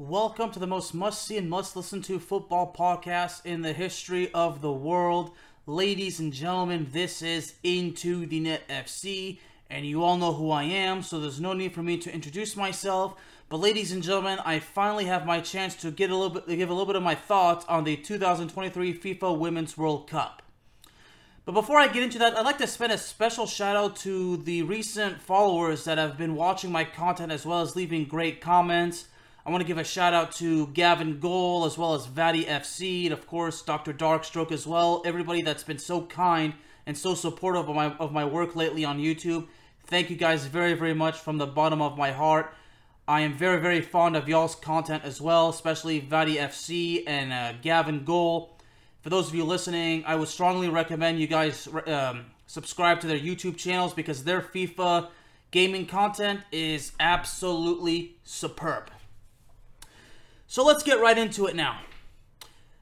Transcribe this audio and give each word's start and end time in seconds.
Welcome 0.00 0.50
to 0.52 0.58
the 0.58 0.66
most 0.66 0.94
must 0.94 1.26
see 1.26 1.36
and 1.36 1.50
must 1.50 1.76
listen 1.76 2.00
to 2.04 2.18
football 2.18 2.74
podcast 2.74 3.44
in 3.44 3.60
the 3.60 3.74
history 3.74 4.32
of 4.32 4.62
the 4.62 4.72
world. 4.72 5.32
Ladies 5.66 6.18
and 6.18 6.32
gentlemen, 6.32 6.88
this 6.90 7.20
is 7.20 7.56
Into 7.62 8.24
the 8.24 8.40
Net 8.40 8.66
FC, 8.66 9.40
and 9.68 9.84
you 9.84 10.02
all 10.02 10.16
know 10.16 10.32
who 10.32 10.50
I 10.50 10.62
am, 10.62 11.02
so 11.02 11.20
there's 11.20 11.38
no 11.38 11.52
need 11.52 11.74
for 11.74 11.82
me 11.82 11.98
to 11.98 12.14
introduce 12.14 12.56
myself. 12.56 13.20
But 13.50 13.58
ladies 13.58 13.92
and 13.92 14.02
gentlemen, 14.02 14.38
I 14.42 14.58
finally 14.58 15.04
have 15.04 15.26
my 15.26 15.38
chance 15.38 15.74
to 15.76 15.90
get 15.90 16.08
a 16.08 16.16
little 16.16 16.30
bit 16.30 16.48
to 16.48 16.56
give 16.56 16.70
a 16.70 16.72
little 16.72 16.86
bit 16.86 16.96
of 16.96 17.02
my 17.02 17.14
thoughts 17.14 17.66
on 17.68 17.84
the 17.84 17.98
2023 17.98 18.98
FIFA 18.98 19.38
Women's 19.38 19.76
World 19.76 20.08
Cup. 20.08 20.40
But 21.44 21.52
before 21.52 21.78
I 21.78 21.88
get 21.88 22.02
into 22.02 22.18
that, 22.20 22.38
I'd 22.38 22.46
like 22.46 22.56
to 22.56 22.66
spend 22.66 22.92
a 22.92 22.96
special 22.96 23.46
shout 23.46 23.76
out 23.76 23.96
to 23.96 24.38
the 24.38 24.62
recent 24.62 25.20
followers 25.20 25.84
that 25.84 25.98
have 25.98 26.16
been 26.16 26.36
watching 26.36 26.72
my 26.72 26.84
content 26.84 27.30
as 27.30 27.44
well 27.44 27.60
as 27.60 27.76
leaving 27.76 28.06
great 28.06 28.40
comments. 28.40 29.04
I 29.44 29.50
want 29.50 29.62
to 29.62 29.66
give 29.66 29.78
a 29.78 29.84
shout 29.84 30.12
out 30.12 30.32
to 30.32 30.66
Gavin 30.68 31.18
Goal 31.18 31.64
as 31.64 31.78
well 31.78 31.94
as 31.94 32.04
Vadi 32.04 32.44
FC 32.44 33.04
and 33.04 33.12
of 33.12 33.26
course 33.26 33.62
Dr. 33.62 33.94
Darkstroke 33.94 34.52
as 34.52 34.66
well. 34.66 35.02
Everybody 35.06 35.40
that's 35.40 35.62
been 35.62 35.78
so 35.78 36.02
kind 36.02 36.54
and 36.86 36.96
so 36.96 37.14
supportive 37.14 37.68
of 37.68 37.74
my 37.74 37.94
of 37.96 38.12
my 38.12 38.24
work 38.24 38.54
lately 38.54 38.84
on 38.84 38.98
YouTube. 38.98 39.46
Thank 39.86 40.10
you 40.10 40.16
guys 40.16 40.44
very 40.44 40.74
very 40.74 40.92
much 40.92 41.18
from 41.18 41.38
the 41.38 41.46
bottom 41.46 41.80
of 41.80 41.96
my 41.96 42.12
heart. 42.12 42.52
I 43.08 43.22
am 43.22 43.32
very 43.32 43.60
very 43.60 43.80
fond 43.80 44.14
of 44.14 44.28
y'all's 44.28 44.54
content 44.54 45.04
as 45.04 45.22
well, 45.22 45.48
especially 45.48 46.00
Vadi 46.00 46.36
FC 46.36 47.02
and 47.06 47.32
uh, 47.32 47.58
Gavin 47.62 48.04
Goal. 48.04 48.58
For 49.00 49.08
those 49.08 49.28
of 49.28 49.34
you 49.34 49.44
listening, 49.44 50.04
I 50.06 50.16
would 50.16 50.28
strongly 50.28 50.68
recommend 50.68 51.18
you 51.18 51.26
guys 51.26 51.66
um, 51.86 52.26
subscribe 52.46 53.00
to 53.00 53.06
their 53.06 53.18
YouTube 53.18 53.56
channels 53.56 53.94
because 53.94 54.24
their 54.24 54.42
FIFA 54.42 55.08
gaming 55.50 55.86
content 55.86 56.40
is 56.52 56.92
absolutely 57.00 58.16
superb. 58.22 58.90
So 60.50 60.64
let's 60.64 60.82
get 60.82 61.00
right 61.00 61.16
into 61.16 61.46
it 61.46 61.54
now. 61.54 61.78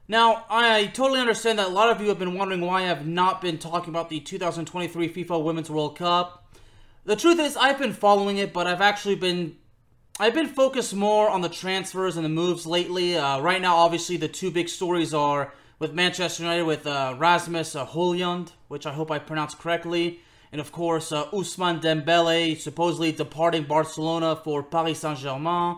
Now, 0.07 0.43
I 0.49 0.87
totally 0.87 1.19
understand 1.19 1.59
that 1.59 1.67
a 1.67 1.69
lot 1.69 1.91
of 1.91 2.01
you 2.01 2.07
have 2.07 2.17
been 2.17 2.35
wondering 2.35 2.61
why 2.61 2.79
I 2.79 2.87
have 2.87 3.05
not 3.05 3.43
been 3.43 3.59
talking 3.59 3.91
about 3.91 4.09
the 4.09 4.19
2023 4.19 5.13
FIFA 5.13 5.43
Women's 5.43 5.69
World 5.69 5.95
Cup. 5.95 6.51
The 7.05 7.15
truth 7.15 7.37
is, 7.39 7.55
I've 7.55 7.77
been 7.77 7.93
following 7.93 8.39
it, 8.39 8.53
but 8.53 8.65
I've 8.65 8.81
actually 8.81 9.13
been 9.13 9.55
I've 10.19 10.33
been 10.33 10.47
focused 10.47 10.95
more 10.95 11.29
on 11.29 11.41
the 11.41 11.47
transfers 11.47 12.15
and 12.15 12.25
the 12.25 12.29
moves 12.29 12.65
lately. 12.65 13.15
Uh, 13.15 13.39
right 13.39 13.61
now, 13.61 13.75
obviously, 13.75 14.17
the 14.17 14.27
two 14.27 14.49
big 14.49 14.67
stories 14.67 15.13
are 15.13 15.53
with 15.77 15.93
Manchester 15.93 16.41
United 16.41 16.63
with 16.63 16.87
uh, 16.87 17.13
Rasmus 17.19 17.75
uh, 17.75 17.85
which 18.67 18.87
I 18.87 18.93
hope 18.93 19.11
I 19.11 19.19
pronounced 19.19 19.59
correctly, 19.59 20.21
and 20.51 20.59
of 20.59 20.71
course 20.71 21.11
uh, 21.11 21.29
Ousmane 21.29 21.83
Dembele 21.83 22.57
supposedly 22.57 23.11
departing 23.11 23.65
Barcelona 23.65 24.35
for 24.35 24.63
Paris 24.63 25.01
Saint 25.01 25.19
Germain. 25.19 25.77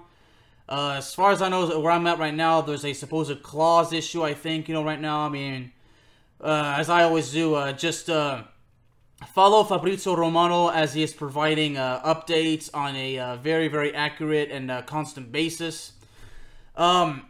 Uh, 0.72 0.94
as 1.00 1.14
far 1.14 1.34
as 1.34 1.42
I 1.42 1.50
know, 1.50 1.68
where 1.82 1.92
I'm 1.92 2.08
at 2.08 2.18
right 2.18 2.34
now, 2.34 2.62
there's 2.62 2.86
a 2.86 2.94
supposed 2.94 3.44
clause 3.44 3.92
issue. 3.92 4.24
I 4.24 4.34
think 4.34 4.70
you 4.70 4.74
know 4.74 4.86
right 4.86 5.02
now. 5.02 5.20
I 5.26 5.28
mean, 5.28 5.74
uh, 6.40 6.76
as 6.78 6.90
I 6.90 7.04
always 7.04 7.34
do, 7.34 7.56
uh, 7.56 7.74
just 7.74 8.10
uh, 8.10 8.44
follow 9.34 9.66
Fabrizio 9.66 10.16
Romano 10.16 10.70
as 10.70 10.94
he 10.94 11.04
is 11.04 11.12
providing 11.12 11.76
uh, 11.76 12.00
updates 12.06 12.70
on 12.74 12.96
a 12.96 13.20
uh, 13.20 13.36
very 13.36 13.68
very 13.68 13.94
accurate 13.94 14.50
and 14.50 14.72
constant 14.86 15.30
basis. 15.30 15.92
Um, 16.78 17.26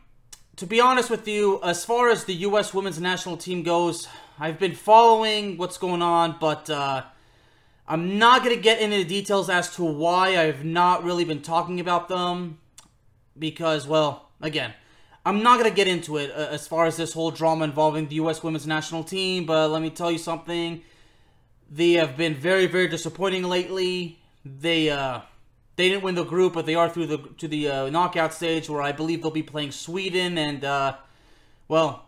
to 0.58 0.68
be 0.68 0.80
honest 0.80 1.10
with 1.10 1.28
you, 1.28 1.60
as 1.64 1.84
far 1.84 2.12
as 2.12 2.26
the 2.26 2.36
U.S. 2.46 2.76
women's 2.76 3.02
national 3.02 3.38
team 3.38 3.64
goes, 3.64 4.08
I've 4.40 4.60
been 4.60 4.76
following 4.76 5.58
what's 5.58 5.80
going 5.80 6.04
on, 6.04 6.38
but 6.40 6.70
I'm 6.70 8.20
not 8.20 8.44
going 8.44 8.56
to 8.56 8.62
get 8.62 8.82
into 8.82 8.98
the 8.98 9.04
details 9.04 9.50
as 9.50 9.76
to 9.78 9.84
why 9.84 10.38
I've 10.38 10.64
not 10.64 11.04
really 11.04 11.26
been 11.26 11.42
talking 11.42 11.80
about 11.80 12.08
them 12.08 12.60
because, 13.38 13.88
well, 13.88 14.30
again, 14.42 14.74
I'm 15.26 15.44
not 15.44 15.60
going 15.60 15.70
to 15.70 15.76
get 15.76 15.88
into 15.88 16.18
it 16.18 16.32
uh, 16.32 16.48
as 16.52 16.68
far 16.68 16.86
as 16.86 16.98
this 16.98 17.14
whole 17.14 17.32
drama 17.32 17.66
involving 17.66 18.08
the 18.08 18.16
U.S. 18.16 18.42
women's 18.42 18.66
national 18.66 19.04
team, 19.04 19.46
but 19.46 19.70
let 19.70 19.82
me 19.82 19.90
tell 19.90 20.12
you 20.12 20.18
something. 20.18 20.82
They 21.70 21.94
have 21.94 22.18
been 22.18 22.34
very, 22.34 22.66
very 22.66 22.88
disappointing 22.88 23.44
lately. 23.44 24.20
They, 24.44 24.90
uh, 24.90 25.22
they 25.76 25.90
didn't 25.90 26.04
win 26.04 26.16
the 26.16 26.24
group, 26.24 26.54
but 26.54 26.66
they 26.66 26.76
are 26.76 26.90
through 26.90 27.08
the 27.08 27.18
to 27.38 27.48
the 27.48 27.70
uh, 27.70 27.90
knockout 27.90 28.34
stage 28.34 28.70
where 28.70 28.82
I 28.82 28.92
believe 28.92 29.22
they'll 29.22 29.32
be 29.32 29.44
playing 29.44 29.72
Sweden. 29.72 30.38
And 30.38 30.64
uh, 30.66 30.96
well, 31.68 32.06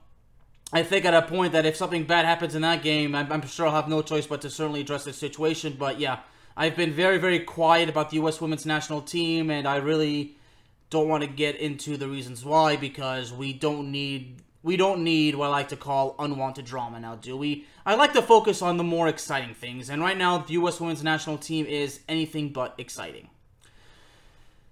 I 0.72 0.84
think 0.84 1.06
at 1.06 1.14
a 1.14 1.22
point 1.22 1.54
that 1.54 1.66
if 1.66 1.76
something 1.76 2.04
bad 2.04 2.26
happens 2.26 2.56
in 2.56 2.62
that 2.64 2.84
game, 2.84 3.16
I'm, 3.16 3.32
I'm, 3.32 3.46
sure 3.48 3.68
I'll 3.68 3.76
have 3.76 3.88
no 3.88 4.02
choice 4.02 4.28
but 4.28 4.42
to 4.42 4.50
certainly 4.50 4.82
address 4.82 5.06
the 5.06 5.14
situation. 5.14 5.76
But 5.80 6.00
yeah, 6.00 6.20
I've 6.58 6.76
been 6.76 6.92
very 6.92 7.18
very 7.18 7.40
quiet 7.40 7.90
about 7.90 8.10
the 8.10 8.18
U.S. 8.18 8.42
women's 8.42 8.66
national 8.66 9.02
team, 9.02 9.50
and 9.50 9.68
I 9.68 9.78
really 9.78 10.36
don't 10.94 11.10
want 11.10 11.24
to 11.24 11.30
get 11.30 11.56
into 11.56 11.98
the 11.98 12.08
reasons 12.08 12.46
why 12.46 12.78
because 12.78 13.34
we 13.34 13.52
don't 13.52 13.92
need 13.92 14.42
we 14.62 14.78
don't 14.78 15.04
need 15.04 15.36
what 15.36 15.48
I 15.48 15.50
like 15.50 15.70
to 15.70 15.76
call 15.76 16.16
unwanted 16.20 16.64
drama 16.64 16.98
now, 16.98 17.16
do 17.16 17.36
we? 17.36 17.66
I 17.86 17.96
like 17.96 18.14
to 18.14 18.22
focus 18.22 18.62
on 18.62 18.78
the 18.78 18.84
more 18.84 19.10
exciting 19.10 19.56
things, 19.56 19.90
and 19.90 20.02
right 20.02 20.18
now 20.18 20.38
the 20.38 20.54
U.S. 20.54 20.80
women's 20.80 21.04
national 21.04 21.38
team 21.38 21.66
is 21.66 22.00
anything 22.08 22.54
but 22.54 22.76
exciting. 22.78 23.28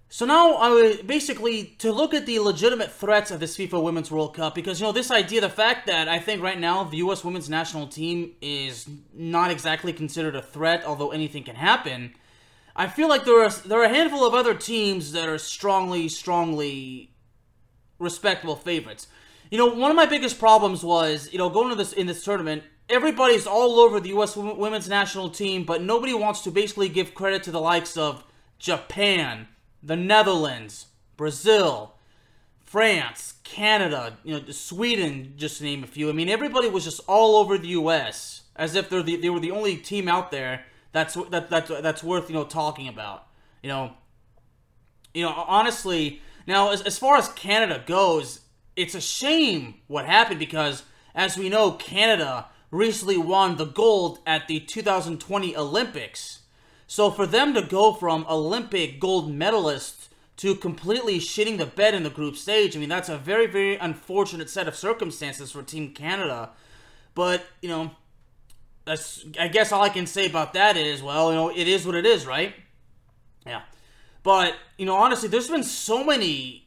So 0.08 0.24
now 0.24 0.52
I 0.54 0.70
would 0.70 1.06
basically 1.06 1.74
to 1.78 1.90
look 1.90 2.14
at 2.14 2.24
the 2.24 2.38
legitimate 2.38 2.92
threats 2.92 3.30
of 3.30 3.40
this 3.40 3.56
FIFA 3.56 3.82
Women's 3.82 4.10
World 4.10 4.36
Cup 4.36 4.54
because 4.54 4.78
you 4.78 4.86
know 4.86 4.92
this 4.92 5.10
idea, 5.10 5.40
the 5.40 5.48
fact 5.48 5.86
that 5.88 6.06
I 6.06 6.20
think 6.20 6.40
right 6.40 6.58
now 6.58 6.84
the 6.84 6.98
U.S. 6.98 7.24
women's 7.24 7.50
national 7.50 7.88
team 7.88 8.32
is 8.40 8.88
not 9.12 9.50
exactly 9.50 9.92
considered 9.92 10.36
a 10.36 10.42
threat, 10.42 10.84
although 10.84 11.10
anything 11.10 11.42
can 11.42 11.56
happen. 11.56 12.14
I 12.74 12.86
feel 12.86 13.08
like 13.08 13.24
there 13.24 13.42
are 13.42 13.50
there 13.50 13.80
are 13.80 13.84
a 13.84 13.88
handful 13.88 14.26
of 14.26 14.34
other 14.34 14.54
teams 14.54 15.12
that 15.12 15.28
are 15.28 15.38
strongly, 15.38 16.08
strongly 16.08 17.10
respectable 17.98 18.56
favorites. 18.56 19.08
You 19.50 19.58
know, 19.58 19.66
one 19.66 19.90
of 19.90 19.96
my 19.96 20.06
biggest 20.06 20.38
problems 20.38 20.82
was, 20.82 21.28
you 21.30 21.38
know, 21.38 21.50
going 21.50 21.68
to 21.68 21.74
this 21.74 21.92
in 21.92 22.06
this 22.06 22.24
tournament, 22.24 22.62
everybody's 22.88 23.46
all 23.46 23.80
over 23.80 24.00
the 24.00 24.08
U.S. 24.10 24.36
women's 24.36 24.88
national 24.88 25.28
team, 25.28 25.64
but 25.64 25.82
nobody 25.82 26.14
wants 26.14 26.40
to 26.42 26.50
basically 26.50 26.88
give 26.88 27.14
credit 27.14 27.42
to 27.44 27.50
the 27.50 27.60
likes 27.60 27.96
of 27.96 28.24
Japan, 28.58 29.48
the 29.82 29.96
Netherlands, 29.96 30.86
Brazil, 31.18 31.94
France, 32.64 33.34
Canada, 33.44 34.16
you 34.24 34.32
know, 34.32 34.50
Sweden, 34.50 35.34
just 35.36 35.58
to 35.58 35.64
name 35.64 35.84
a 35.84 35.86
few. 35.86 36.08
I 36.08 36.12
mean, 36.12 36.30
everybody 36.30 36.70
was 36.70 36.84
just 36.84 37.00
all 37.06 37.36
over 37.36 37.58
the 37.58 37.68
U.S. 37.68 38.44
as 38.56 38.74
if 38.74 38.88
they're 38.88 39.02
the, 39.02 39.16
they 39.16 39.28
were 39.28 39.40
the 39.40 39.50
only 39.50 39.76
team 39.76 40.08
out 40.08 40.30
there 40.30 40.64
that's 40.92 41.14
that 41.30 41.50
that's 41.50 41.68
that's 41.68 42.02
worth 42.02 42.28
you 42.28 42.34
know 42.34 42.44
talking 42.44 42.88
about. 42.88 43.26
You 43.62 43.68
know, 43.68 43.92
you 45.14 45.22
know 45.22 45.30
honestly. 45.30 46.22
Now, 46.44 46.72
as, 46.72 46.82
as 46.82 46.98
far 46.98 47.16
as 47.16 47.28
Canada 47.28 47.84
goes, 47.86 48.40
it's 48.74 48.96
a 48.96 49.00
shame 49.00 49.74
what 49.86 50.06
happened 50.06 50.40
because, 50.40 50.82
as 51.14 51.36
we 51.36 51.48
know, 51.48 51.70
Canada 51.70 52.46
recently 52.72 53.16
won 53.16 53.56
the 53.56 53.66
gold 53.66 54.18
at 54.26 54.48
the 54.48 54.58
2020 54.58 55.56
Olympics. 55.56 56.40
So 56.86 57.10
for 57.10 57.26
them 57.26 57.54
to 57.54 57.62
go 57.62 57.92
from 57.92 58.26
Olympic 58.28 58.98
gold 58.98 59.32
medalist 59.32 60.08
to 60.38 60.54
completely 60.54 61.20
shitting 61.20 61.58
the 61.58 61.66
bed 61.66 61.94
in 61.94 62.02
the 62.02 62.10
group 62.10 62.36
stage, 62.36 62.76
I 62.76 62.80
mean, 62.80 62.88
that's 62.88 63.08
a 63.08 63.18
very, 63.18 63.46
very 63.46 63.76
unfortunate 63.76 64.50
set 64.50 64.66
of 64.66 64.74
circumstances 64.74 65.52
for 65.52 65.62
Team 65.62 65.92
Canada. 65.92 66.50
But, 67.14 67.44
you 67.60 67.68
know, 67.68 67.92
I 68.86 69.48
guess 69.48 69.72
all 69.72 69.82
I 69.82 69.88
can 69.88 70.06
say 70.06 70.26
about 70.26 70.54
that 70.54 70.76
is, 70.76 71.02
well, 71.02 71.30
you 71.30 71.36
know, 71.36 71.50
it 71.50 71.68
is 71.68 71.86
what 71.86 71.94
it 71.94 72.04
is, 72.04 72.26
right? 72.26 72.54
Yeah. 73.46 73.62
But, 74.22 74.54
you 74.76 74.86
know, 74.86 74.96
honestly, 74.96 75.28
there's 75.28 75.48
been 75.48 75.62
so 75.62 76.04
many 76.04 76.62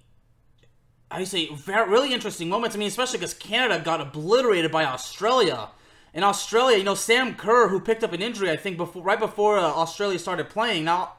I 1.12 1.24
say 1.24 1.48
very, 1.54 1.90
really 1.90 2.14
interesting 2.14 2.50
moments. 2.50 2.76
I 2.76 2.80
mean, 2.80 2.88
especially 2.88 3.20
because 3.20 3.34
Canada 3.34 3.82
got 3.84 4.02
obliterated 4.02 4.72
by 4.72 4.86
Australia. 4.86 5.70
In 6.14 6.24
Australia, 6.24 6.78
you 6.78 6.84
know, 6.84 6.96
Sam 6.96 7.36
Kerr, 7.36 7.70
who 7.70 7.80
picked 7.80 8.04
up 8.04 8.14
an 8.14 8.22
injury, 8.22 8.50
I 8.50 8.58
think, 8.58 8.78
before 8.78 9.04
right 9.04 9.20
before 9.20 9.58
uh, 9.58 9.64
Australia 9.64 10.18
started 10.18 10.50
playing. 10.50 10.84
Now, 10.84 11.14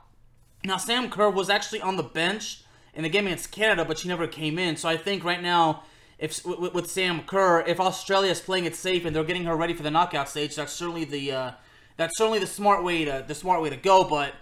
now 0.64 0.76
Sam 0.76 1.08
Kerr 1.08 1.30
was 1.30 1.48
actually 1.48 1.80
on 1.80 1.96
the 1.96 2.02
bench 2.02 2.62
in 2.94 3.04
the 3.04 3.08
game 3.08 3.26
against 3.26 3.52
Canada, 3.52 3.84
but 3.84 3.98
she 3.98 4.08
never 4.08 4.26
came 4.26 4.58
in. 4.58 4.76
So 4.76 4.88
I 4.88 4.96
think 4.96 5.22
right 5.22 5.42
now 5.42 5.84
if 6.18 6.44
with, 6.44 6.74
with 6.74 6.90
Sam 6.90 7.22
Kerr, 7.22 7.60
if 7.60 7.80
Australia 7.80 8.30
is 8.30 8.40
playing 8.40 8.64
it 8.64 8.74
safe 8.74 9.04
and 9.04 9.14
they're 9.14 9.24
getting 9.24 9.44
her 9.44 9.56
ready 9.56 9.74
for 9.74 9.82
the 9.82 9.90
knockout 9.90 10.28
stage, 10.28 10.56
that's 10.56 10.72
certainly 10.72 11.04
the 11.04 11.32
uh, 11.32 11.50
that's 11.96 12.16
certainly 12.16 12.38
the 12.38 12.46
smart 12.46 12.82
way 12.82 13.04
to 13.04 13.24
the 13.26 13.34
smart 13.34 13.62
way 13.62 13.70
to 13.70 13.76
go. 13.76 14.04
But 14.04 14.32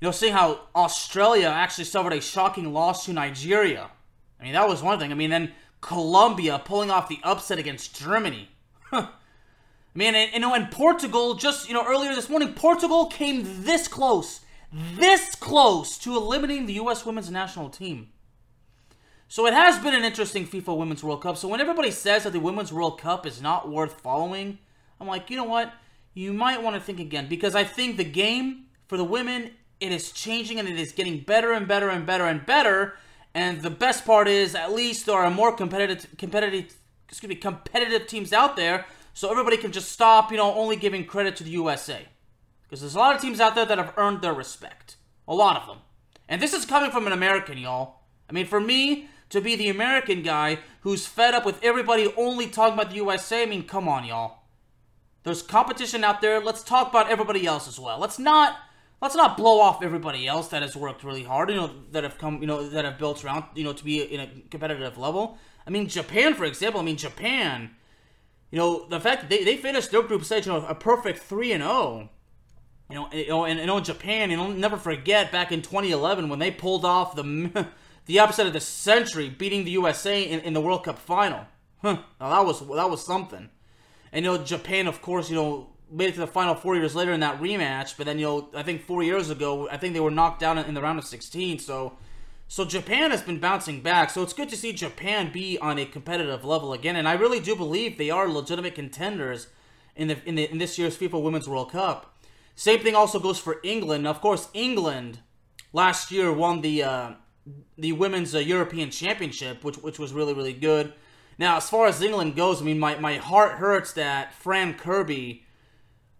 you 0.00 0.06
know, 0.08 0.12
seeing 0.12 0.32
how 0.32 0.60
Australia 0.74 1.48
actually 1.48 1.84
suffered 1.84 2.12
a 2.12 2.20
shocking 2.20 2.72
loss 2.72 3.06
to 3.06 3.12
Nigeria, 3.12 3.90
I 4.40 4.44
mean 4.44 4.52
that 4.52 4.68
was 4.68 4.82
one 4.82 4.98
thing. 4.98 5.10
I 5.10 5.14
mean 5.14 5.30
then 5.30 5.52
Colombia 5.80 6.60
pulling 6.64 6.90
off 6.90 7.08
the 7.08 7.20
upset 7.22 7.58
against 7.58 7.98
Germany. 7.98 8.50
Man, 9.94 10.14
and, 10.14 10.32
you 10.32 10.40
know, 10.40 10.54
and 10.54 10.70
Portugal 10.70 11.34
just 11.34 11.68
you 11.68 11.74
know 11.74 11.86
earlier 11.86 12.14
this 12.14 12.28
morning, 12.28 12.52
Portugal 12.54 13.06
came 13.06 13.64
this 13.64 13.88
close, 13.88 14.40
this 14.72 15.34
close 15.34 15.98
to 15.98 16.14
eliminating 16.14 16.66
the 16.66 16.74
U.S. 16.74 17.04
women's 17.04 17.30
national 17.30 17.70
team. 17.70 18.11
So 19.32 19.46
it 19.46 19.54
has 19.54 19.78
been 19.78 19.94
an 19.94 20.04
interesting 20.04 20.46
FIFA 20.46 20.76
Women's 20.76 21.02
World 21.02 21.22
Cup. 21.22 21.38
So 21.38 21.48
when 21.48 21.62
everybody 21.62 21.90
says 21.90 22.24
that 22.24 22.34
the 22.34 22.38
Women's 22.38 22.70
World 22.70 23.00
Cup 23.00 23.24
is 23.24 23.40
not 23.40 23.66
worth 23.66 23.98
following, 24.02 24.58
I'm 25.00 25.06
like, 25.06 25.30
you 25.30 25.38
know 25.38 25.44
what? 25.44 25.72
You 26.12 26.34
might 26.34 26.62
want 26.62 26.76
to 26.76 26.82
think 26.82 27.00
again 27.00 27.28
because 27.30 27.54
I 27.54 27.64
think 27.64 27.96
the 27.96 28.04
game 28.04 28.66
for 28.88 28.98
the 28.98 29.04
women 29.04 29.52
it 29.80 29.90
is 29.90 30.12
changing 30.12 30.58
and 30.58 30.68
it 30.68 30.78
is 30.78 30.92
getting 30.92 31.20
better 31.20 31.52
and 31.52 31.66
better 31.66 31.88
and 31.88 32.04
better 32.04 32.26
and 32.26 32.44
better. 32.44 32.98
And 33.32 33.62
the 33.62 33.70
best 33.70 34.04
part 34.04 34.28
is, 34.28 34.54
at 34.54 34.70
least 34.70 35.06
there 35.06 35.16
are 35.16 35.30
more 35.30 35.56
competitive, 35.56 36.06
competitive, 36.18 36.74
excuse 37.08 37.30
me, 37.30 37.36
competitive 37.36 38.06
teams 38.08 38.34
out 38.34 38.56
there, 38.56 38.84
so 39.14 39.30
everybody 39.30 39.56
can 39.56 39.72
just 39.72 39.90
stop, 39.90 40.30
you 40.30 40.36
know, 40.36 40.52
only 40.52 40.76
giving 40.76 41.06
credit 41.06 41.36
to 41.36 41.44
the 41.44 41.52
USA. 41.52 42.06
Because 42.64 42.82
there's 42.82 42.96
a 42.96 42.98
lot 42.98 43.16
of 43.16 43.22
teams 43.22 43.40
out 43.40 43.54
there 43.54 43.64
that 43.64 43.78
have 43.78 43.94
earned 43.96 44.20
their 44.20 44.34
respect. 44.34 44.96
A 45.26 45.34
lot 45.34 45.56
of 45.56 45.66
them. 45.66 45.78
And 46.28 46.42
this 46.42 46.52
is 46.52 46.66
coming 46.66 46.90
from 46.90 47.06
an 47.06 47.14
American, 47.14 47.56
y'all. 47.56 48.00
I 48.28 48.34
mean, 48.34 48.44
for 48.44 48.60
me 48.60 49.08
to 49.32 49.40
be 49.40 49.56
the 49.56 49.70
American 49.70 50.22
guy 50.22 50.58
who's 50.82 51.06
fed 51.06 51.34
up 51.34 51.46
with 51.46 51.62
everybody 51.64 52.12
only 52.16 52.46
talking 52.46 52.74
about 52.74 52.90
the 52.90 52.96
USA, 52.96 53.42
I 53.42 53.46
mean, 53.46 53.64
come 53.64 53.88
on, 53.88 54.04
y'all. 54.04 54.40
There's 55.24 55.40
competition 55.40 56.04
out 56.04 56.20
there. 56.20 56.38
Let's 56.38 56.62
talk 56.62 56.90
about 56.90 57.10
everybody 57.10 57.46
else 57.46 57.66
as 57.66 57.80
well. 57.80 57.98
Let's 57.98 58.18
not 58.18 58.56
let's 59.00 59.14
not 59.16 59.36
blow 59.36 59.60
off 59.60 59.82
everybody 59.82 60.26
else 60.26 60.48
that 60.48 60.62
has 60.62 60.76
worked 60.76 61.02
really 61.02 61.22
hard, 61.22 61.48
you 61.50 61.56
know, 61.56 61.70
that 61.92 62.04
have 62.04 62.18
come, 62.18 62.40
you 62.40 62.46
know, 62.46 62.68
that 62.68 62.84
have 62.84 62.98
built 62.98 63.24
around, 63.24 63.44
you 63.54 63.64
know, 63.64 63.72
to 63.72 63.84
be 63.84 64.02
in 64.02 64.20
a 64.20 64.28
competitive 64.50 64.98
level. 64.98 65.38
I 65.66 65.70
mean, 65.70 65.88
Japan, 65.88 66.34
for 66.34 66.44
example. 66.44 66.80
I 66.80 66.84
mean, 66.84 66.96
Japan. 66.96 67.70
You 68.50 68.58
know, 68.58 68.86
the 68.86 69.00
fact 69.00 69.22
that 69.22 69.30
they, 69.30 69.44
they 69.44 69.56
finished 69.56 69.92
their 69.92 70.02
group 70.02 70.24
stage, 70.24 70.44
you 70.44 70.52
know, 70.52 70.66
a 70.66 70.74
perfect 70.74 71.20
three 71.20 71.52
and 71.52 71.62
zero. 71.62 71.72
Oh, 71.72 72.08
you 72.90 72.96
know, 72.96 73.08
know, 73.28 73.44
and, 73.46 73.58
and 73.58 73.70
in 73.70 73.84
Japan, 73.84 74.30
you 74.30 74.36
know, 74.36 74.52
never 74.52 74.76
forget 74.76 75.32
back 75.32 75.52
in 75.52 75.62
2011 75.62 76.28
when 76.28 76.38
they 76.38 76.50
pulled 76.50 76.84
off 76.84 77.16
the 77.16 77.22
the 78.06 78.18
upset 78.18 78.46
of 78.46 78.52
the 78.52 78.60
century, 78.60 79.28
beating 79.28 79.64
the 79.64 79.70
USA 79.72 80.22
in, 80.22 80.40
in 80.40 80.52
the 80.52 80.60
World 80.60 80.84
Cup 80.84 80.98
final. 80.98 81.46
Huh, 81.82 81.98
now 82.20 82.30
that 82.30 82.44
was 82.44 82.60
that 82.60 82.90
was 82.90 83.04
something. 83.04 83.50
And 84.12 84.24
you 84.24 84.32
know, 84.32 84.44
Japan, 84.44 84.86
of 84.86 85.02
course, 85.02 85.30
you 85.30 85.36
know, 85.36 85.70
made 85.90 86.10
it 86.10 86.14
to 86.14 86.20
the 86.20 86.26
final 86.26 86.54
four 86.54 86.76
years 86.76 86.94
later 86.94 87.12
in 87.12 87.20
that 87.20 87.40
rematch. 87.40 87.96
But 87.96 88.06
then, 88.06 88.18
you 88.18 88.26
know, 88.26 88.48
I 88.54 88.62
think 88.62 88.82
four 88.82 89.02
years 89.02 89.30
ago, 89.30 89.68
I 89.70 89.76
think 89.76 89.94
they 89.94 90.00
were 90.00 90.10
knocked 90.10 90.40
down 90.40 90.58
in 90.58 90.74
the 90.74 90.82
round 90.82 90.98
of 90.98 91.04
16. 91.04 91.58
So, 91.58 91.98
so 92.48 92.64
Japan 92.64 93.10
has 93.10 93.22
been 93.22 93.38
bouncing 93.38 93.80
back. 93.80 94.10
So 94.10 94.22
it's 94.22 94.32
good 94.32 94.48
to 94.50 94.56
see 94.56 94.72
Japan 94.72 95.32
be 95.32 95.58
on 95.58 95.78
a 95.78 95.86
competitive 95.86 96.44
level 96.44 96.72
again. 96.72 96.96
And 96.96 97.08
I 97.08 97.14
really 97.14 97.40
do 97.40 97.56
believe 97.56 97.98
they 97.98 98.10
are 98.10 98.28
legitimate 98.28 98.74
contenders 98.74 99.48
in 99.96 100.08
the 100.08 100.18
in, 100.24 100.34
the, 100.34 100.50
in 100.50 100.58
this 100.58 100.78
year's 100.78 100.96
FIFA 100.96 101.22
Women's 101.22 101.48
World 101.48 101.72
Cup. 101.72 102.16
Same 102.54 102.80
thing 102.80 102.94
also 102.94 103.18
goes 103.18 103.38
for 103.38 103.60
England. 103.62 104.06
Of 104.06 104.20
course, 104.20 104.48
England 104.52 105.20
last 105.72 106.10
year 106.10 106.32
won 106.32 106.60
the 106.60 106.82
uh, 106.82 107.10
the 107.76 107.92
women's 107.92 108.34
uh, 108.34 108.38
European 108.38 108.90
Championship, 108.90 109.64
which 109.64 109.76
which 109.78 109.98
was 109.98 110.12
really 110.12 110.34
really 110.34 110.52
good. 110.52 110.92
Now, 111.38 111.56
as 111.56 111.68
far 111.68 111.86
as 111.86 112.00
England 112.02 112.36
goes, 112.36 112.60
I 112.60 112.64
mean, 112.64 112.78
my, 112.78 112.96
my 112.98 113.16
heart 113.16 113.52
hurts 113.52 113.92
that 113.94 114.34
Fran 114.34 114.74
Kirby, 114.74 115.44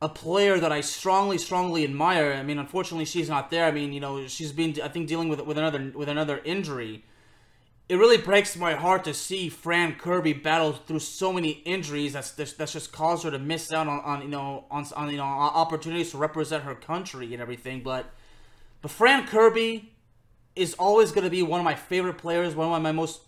a 0.01 0.09
player 0.09 0.59
that 0.59 0.73
I 0.73 0.81
strongly, 0.81 1.39
strongly 1.39 1.85
admire. 1.85 2.33
I 2.33 2.43
mean, 2.43 2.59
unfortunately, 2.59 3.05
she's 3.05 3.29
not 3.29 3.51
there. 3.51 3.67
I 3.67 3.71
mean, 3.71 3.93
you 3.93 4.01
know, 4.01 4.27
she's 4.27 4.53
been, 4.53 4.75
I 4.83 4.89
think, 4.89 5.07
dealing 5.09 5.29
with 5.29 5.41
with 5.43 5.59
another 5.59 5.93
with 5.95 6.09
another 6.09 6.41
injury. 6.45 7.05
It 7.89 7.97
really 7.97 8.17
breaks 8.17 8.57
my 8.57 8.75
heart 8.75 9.05
to 9.05 9.13
see 9.13 9.49
Fran 9.49 9.97
Kirby 9.97 10.33
battle 10.33 10.73
through 10.73 11.01
so 11.01 11.33
many 11.33 11.51
injuries. 11.51 12.15
That's 12.15 12.33
that's 12.33 12.73
just 12.73 12.91
caused 12.91 13.25
her 13.25 13.31
to 13.31 13.39
miss 13.39 13.73
out 13.73 13.87
on, 13.87 14.01
on 14.01 14.23
you 14.23 14.29
know 14.29 14.65
on, 14.71 14.87
on 14.97 15.11
you 15.11 15.19
know 15.19 15.25
opportunities 15.25 16.11
to 16.13 16.19
represent 16.19 16.65
her 16.65 16.75
country 16.75 17.33
and 17.33 17.43
everything. 17.43 17.83
But 17.83 18.07
but 18.81 18.91
Fran 18.91 19.27
Kirby 19.27 19.92
is 20.55 20.75
always 20.75 21.13
going 21.13 21.25
to 21.25 21.31
be 21.31 21.43
one 21.43 21.61
of 21.61 21.65
my 21.65 21.75
favorite 21.75 22.19
players. 22.19 22.55
One 22.55 22.73
of 22.73 22.83
my 22.83 22.93
most 22.93 23.21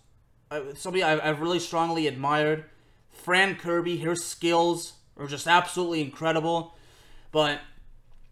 somebody 0.75 1.03
I've 1.03 1.41
really 1.41 1.59
strongly 1.59 2.07
admired. 2.07 2.65
Fran 3.11 3.55
Kirby, 3.55 3.97
her 3.97 4.15
skills 4.15 4.93
are 5.17 5.27
just 5.27 5.47
absolutely 5.47 6.01
incredible. 6.01 6.75
But 7.31 7.61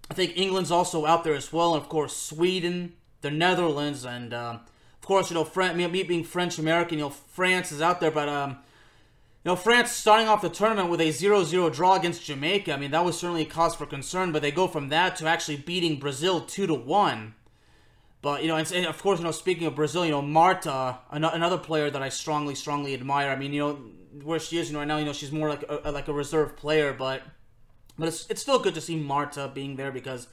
I 0.09 0.13
think 0.13 0.37
England's 0.37 0.71
also 0.71 1.05
out 1.05 1.23
there 1.23 1.33
as 1.33 1.51
well, 1.51 1.73
and 1.73 1.81
of 1.81 1.89
course 1.89 2.15
Sweden, 2.15 2.93
the 3.21 3.31
Netherlands, 3.31 4.05
and 4.05 4.33
uh, 4.33 4.59
of 4.59 5.01
course 5.01 5.29
you 5.29 5.35
know 5.35 5.43
Fran- 5.43 5.77
me 5.77 6.03
being 6.03 6.23
French 6.23 6.59
American, 6.59 6.99
you 6.99 7.05
know 7.05 7.09
France 7.09 7.71
is 7.71 7.81
out 7.81 7.99
there, 7.99 8.11
but 8.11 8.29
um, 8.29 8.51
you 8.51 9.49
know 9.49 9.55
France 9.55 9.91
starting 9.91 10.27
off 10.27 10.41
the 10.41 10.49
tournament 10.49 10.89
with 10.89 11.01
a 11.01 11.09
0-0 11.09 11.73
draw 11.73 11.95
against 11.95 12.25
Jamaica. 12.25 12.73
I 12.73 12.77
mean 12.77 12.91
that 12.91 13.03
was 13.03 13.17
certainly 13.17 13.43
a 13.43 13.45
cause 13.45 13.75
for 13.75 13.85
concern, 13.85 14.31
but 14.31 14.41
they 14.41 14.51
go 14.51 14.67
from 14.67 14.89
that 14.89 15.15
to 15.17 15.27
actually 15.27 15.57
beating 15.57 15.99
Brazil 15.99 16.41
two 16.41 16.67
to 16.67 16.73
one. 16.73 17.35
But 18.23 18.41
you 18.41 18.47
know, 18.47 18.55
and, 18.55 18.71
and, 18.71 18.85
of 18.85 19.03
course, 19.03 19.19
you 19.19 19.25
know, 19.25 19.31
speaking 19.31 19.67
of 19.67 19.75
Brazil, 19.75 20.05
you 20.05 20.11
know, 20.11 20.21
Marta, 20.21 20.97
another 21.11 21.57
player 21.57 21.91
that 21.91 22.01
I 22.01 22.07
strongly, 22.07 22.55
strongly 22.55 22.93
admire. 22.93 23.29
I 23.29 23.35
mean, 23.35 23.51
you 23.51 23.59
know, 23.59 23.73
where 24.23 24.39
she 24.39 24.57
is, 24.57 24.69
you 24.69 24.73
know, 24.73 24.79
right 24.79 24.87
now, 24.87 24.97
you 24.97 25.03
know, 25.03 25.11
she's 25.11 25.33
more 25.33 25.49
like 25.49 25.65
a, 25.67 25.91
like 25.91 26.07
a 26.07 26.13
reserve 26.13 26.55
player, 26.55 26.93
but 26.93 27.21
but 27.99 28.07
it's 28.07 28.25
it's 28.29 28.41
still 28.41 28.59
good 28.59 28.75
to 28.75 28.81
see 28.81 28.95
Marta 28.95 29.51
being 29.53 29.75
there 29.75 29.91
because 29.91 30.29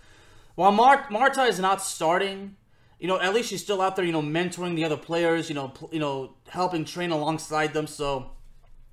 while 0.54 0.70
Mar- 0.70 1.08
Marta 1.10 1.42
is 1.42 1.58
not 1.58 1.82
starting, 1.82 2.54
you 3.00 3.08
know, 3.08 3.18
at 3.20 3.34
least 3.34 3.50
she's 3.50 3.60
still 3.60 3.82
out 3.82 3.96
there, 3.96 4.04
you 4.04 4.12
know, 4.12 4.22
mentoring 4.22 4.76
the 4.76 4.84
other 4.84 4.96
players, 4.96 5.48
you 5.48 5.56
know, 5.56 5.68
pl- 5.68 5.90
you 5.92 5.98
know, 5.98 6.36
helping 6.48 6.84
train 6.84 7.10
alongside 7.10 7.72
them. 7.72 7.88
So 7.88 8.30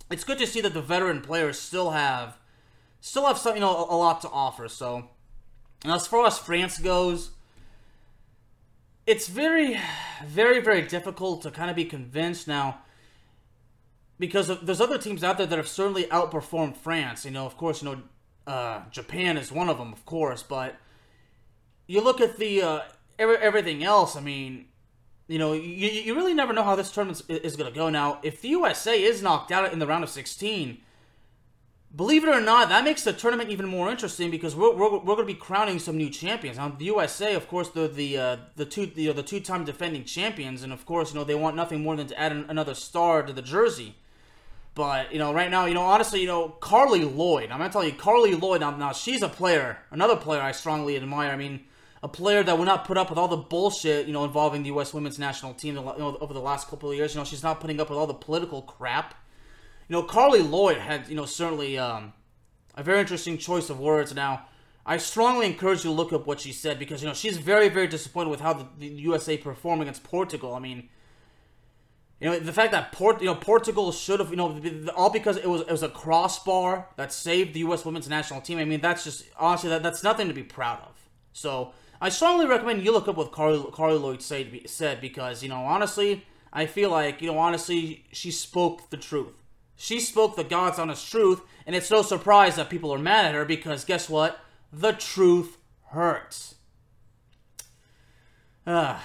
it's 0.09 0.23
good 0.23 0.39
to 0.39 0.47
see 0.47 0.61
that 0.61 0.73
the 0.73 0.81
veteran 0.81 1.21
players 1.21 1.59
still 1.59 1.91
have 1.91 2.39
still 2.99 3.27
have 3.27 3.37
some, 3.37 3.53
you 3.53 3.61
know, 3.61 3.77
a, 3.77 3.95
a 3.95 3.97
lot 3.97 4.21
to 4.21 4.29
offer. 4.29 4.67
So, 4.67 5.09
as 5.85 6.07
far 6.07 6.25
as 6.25 6.39
France 6.39 6.79
goes 6.79 7.36
it's 9.07 9.27
very, 9.27 9.79
very, 10.25 10.59
very 10.59 10.81
difficult 10.81 11.41
to 11.43 11.49
kind 11.49 11.69
of 11.69 11.75
be 11.75 11.85
convinced 11.85 12.47
now 12.47 12.79
because 14.19 14.51
there's 14.61 14.81
other 14.81 14.97
teams 14.97 15.23
out 15.23 15.37
there 15.37 15.47
that 15.47 15.57
have 15.57 15.67
certainly 15.67 16.03
outperformed 16.05 16.75
France. 16.75 17.23
You 17.23 17.31
know, 17.31 17.45
of 17.45 17.55
course, 17.57 17.81
you 17.81 17.89
know, 17.89 18.01
uh, 18.45 18.81
Japan 18.91 19.37
is 19.37 19.51
one 19.51 19.69
of 19.69 19.77
them, 19.77 19.93
of 19.93 20.05
course, 20.05 20.43
but 20.43 20.75
you 21.87 22.01
look 22.01 22.19
at 22.19 22.37
the 22.37 22.61
uh, 22.61 22.79
every, 23.17 23.37
everything 23.37 23.83
else. 23.83 24.15
I 24.17 24.21
mean, 24.21 24.65
you 25.27 25.39
know, 25.39 25.53
you, 25.53 25.89
you 25.89 26.13
really 26.13 26.33
never 26.33 26.51
know 26.51 26.63
how 26.63 26.75
this 26.75 26.91
tournament 26.91 27.21
is, 27.29 27.55
going 27.55 27.71
to 27.71 27.77
go. 27.77 27.89
Now, 27.89 28.19
if 28.23 28.41
the 28.41 28.49
USA 28.49 29.01
is 29.01 29.21
knocked 29.21 29.51
out 29.51 29.71
in 29.71 29.79
the 29.79 29.87
round 29.87 30.03
of 30.03 30.09
16, 30.09 30.79
Believe 31.95 32.25
it 32.25 32.29
or 32.29 32.41
not, 32.41 32.69
that 32.69 32.83
makes 32.83 33.03
the 33.03 33.13
tournament 33.13 33.49
even 33.49 33.65
more 33.65 33.89
interesting 33.89 34.29
because 34.29 34.55
we're, 34.55 34.75
we're, 34.75 34.91
we're 34.91 35.15
going 35.15 35.19
to 35.19 35.25
be 35.25 35.33
crowning 35.33 35.79
some 35.79 35.95
new 35.95 36.09
champions. 36.09 36.57
Now, 36.57 36.67
the 36.69 36.85
USA, 36.85 37.33
of 37.33 37.47
course, 37.47 37.69
the 37.69 37.87
the 37.87 38.17
uh, 38.17 38.37
the 38.55 38.65
two 38.65 38.87
the, 38.87 39.13
the 39.13 39.23
two 39.23 39.39
time 39.39 39.63
defending 39.63 40.03
champions, 40.03 40.63
and 40.63 40.73
of 40.73 40.85
course, 40.85 41.13
you 41.13 41.19
know 41.19 41.23
they 41.23 41.33
want 41.33 41.55
nothing 41.55 41.81
more 41.81 41.95
than 41.95 42.07
to 42.07 42.19
add 42.19 42.33
an, 42.33 42.45
another 42.49 42.73
star 42.73 43.23
to 43.23 43.31
the 43.31 43.41
jersey. 43.41 43.95
But 44.75 45.13
you 45.13 45.17
know, 45.17 45.33
right 45.33 45.49
now, 45.49 45.65
you 45.65 45.73
know, 45.73 45.81
honestly, 45.81 46.19
you 46.21 46.27
know, 46.27 46.55
Carli 46.59 47.03
Lloyd. 47.03 47.51
I'm 47.51 47.57
gonna 47.57 47.71
tell 47.71 47.85
you, 47.85 47.93
Carli 47.93 48.39
Lloyd. 48.39 48.61
Now, 48.61 48.75
now 48.75 48.91
she's 48.91 49.23
a 49.23 49.29
player, 49.29 49.79
another 49.89 50.17
player 50.17 50.41
I 50.41 50.51
strongly 50.51 50.97
admire. 50.97 51.31
I 51.31 51.37
mean, 51.37 51.61
a 52.03 52.07
player 52.07 52.43
that 52.43 52.57
would 52.59 52.65
not 52.65 52.85
put 52.85 52.97
up 52.97 53.09
with 53.09 53.17
all 53.17 53.29
the 53.29 53.37
bullshit, 53.37 54.07
you 54.07 54.13
know, 54.13 54.25
involving 54.25 54.61
the 54.61 54.67
U.S. 54.67 54.93
Women's 54.93 55.17
National 55.17 55.53
Team 55.53 55.75
you 55.75 55.81
know, 55.81 56.17
over 56.21 56.33
the 56.33 56.41
last 56.41 56.67
couple 56.67 56.91
of 56.91 56.97
years. 56.97 57.15
You 57.15 57.21
know, 57.21 57.25
she's 57.25 57.43
not 57.43 57.59
putting 57.59 57.79
up 57.79 57.89
with 57.89 57.97
all 57.97 58.07
the 58.07 58.13
political 58.13 58.61
crap 58.61 59.15
you 59.87 59.93
know, 59.93 60.03
Carli 60.03 60.41
Lloyd 60.41 60.77
had, 60.77 61.07
you 61.07 61.15
know, 61.15 61.25
certainly 61.25 61.77
um, 61.77 62.13
a 62.75 62.83
very 62.83 62.99
interesting 62.99 63.37
choice 63.37 63.69
of 63.69 63.79
words. 63.79 64.13
Now, 64.13 64.45
I 64.85 64.97
strongly 64.97 65.45
encourage 65.45 65.83
you 65.83 65.91
to 65.91 65.95
look 65.95 66.13
up 66.13 66.27
what 66.27 66.39
she 66.39 66.51
said 66.51 66.79
because, 66.79 67.01
you 67.01 67.07
know, 67.07 67.13
she's 67.13 67.37
very, 67.37 67.69
very 67.69 67.87
disappointed 67.87 68.29
with 68.29 68.41
how 68.41 68.53
the, 68.53 68.67
the 68.79 68.87
USA 68.87 69.37
performed 69.37 69.81
against 69.81 70.03
Portugal. 70.03 70.55
I 70.55 70.59
mean, 70.59 70.89
you 72.19 72.29
know, 72.29 72.39
the 72.39 72.53
fact 72.53 72.71
that 72.71 72.91
Port, 72.91 73.21
you 73.21 73.27
know, 73.27 73.35
Portugal 73.35 73.91
should 73.91 74.19
have, 74.19 74.31
you 74.31 74.37
know, 74.37 74.59
all 74.95 75.11
because 75.11 75.37
it 75.37 75.47
was 75.47 75.61
it 75.61 75.71
was 75.71 75.83
a 75.83 75.89
crossbar 75.89 76.87
that 76.95 77.13
saved 77.13 77.53
the 77.53 77.59
U.S. 77.59 77.85
women's 77.85 78.09
national 78.09 78.41
team. 78.41 78.57
I 78.57 78.65
mean, 78.65 78.81
that's 78.81 79.03
just 79.03 79.25
honestly 79.37 79.69
that 79.69 79.83
that's 79.83 80.03
nothing 80.03 80.27
to 80.27 80.33
be 80.33 80.41
proud 80.41 80.79
of. 80.81 80.95
So 81.33 81.73
I 82.01 82.09
strongly 82.09 82.47
recommend 82.47 82.83
you 82.83 82.91
look 82.91 83.07
up 83.07 83.17
what 83.17 83.31
Carly, 83.31 83.59
Carli 83.71 84.01
Lloyd 84.01 84.23
said, 84.23 84.61
said 84.65 84.99
because 84.99 85.43
you 85.43 85.49
know, 85.49 85.57
honestly, 85.57 86.25
I 86.51 86.65
feel 86.65 86.89
like 86.89 87.21
you 87.21 87.31
know, 87.31 87.37
honestly, 87.37 88.05
she 88.11 88.31
spoke 88.31 88.89
the 88.89 88.97
truth. 88.97 89.43
She 89.79 89.99
spoke 89.99 90.35
the 90.35 90.43
God's 90.43 90.79
honest 90.79 91.09
truth, 91.09 91.41
and 91.67 91.75
it's 91.75 91.91
no 91.91 92.01
surprise 92.01 92.55
that 92.55 92.69
people 92.69 92.91
are 92.91 92.97
mad 92.97 93.25
at 93.25 93.35
her 93.35 93.45
because 93.45 93.85
guess 93.85 94.09
what? 94.09 94.39
The 94.73 94.91
truth 94.91 95.57
hurts. 95.89 96.55
Uh, 98.65 98.99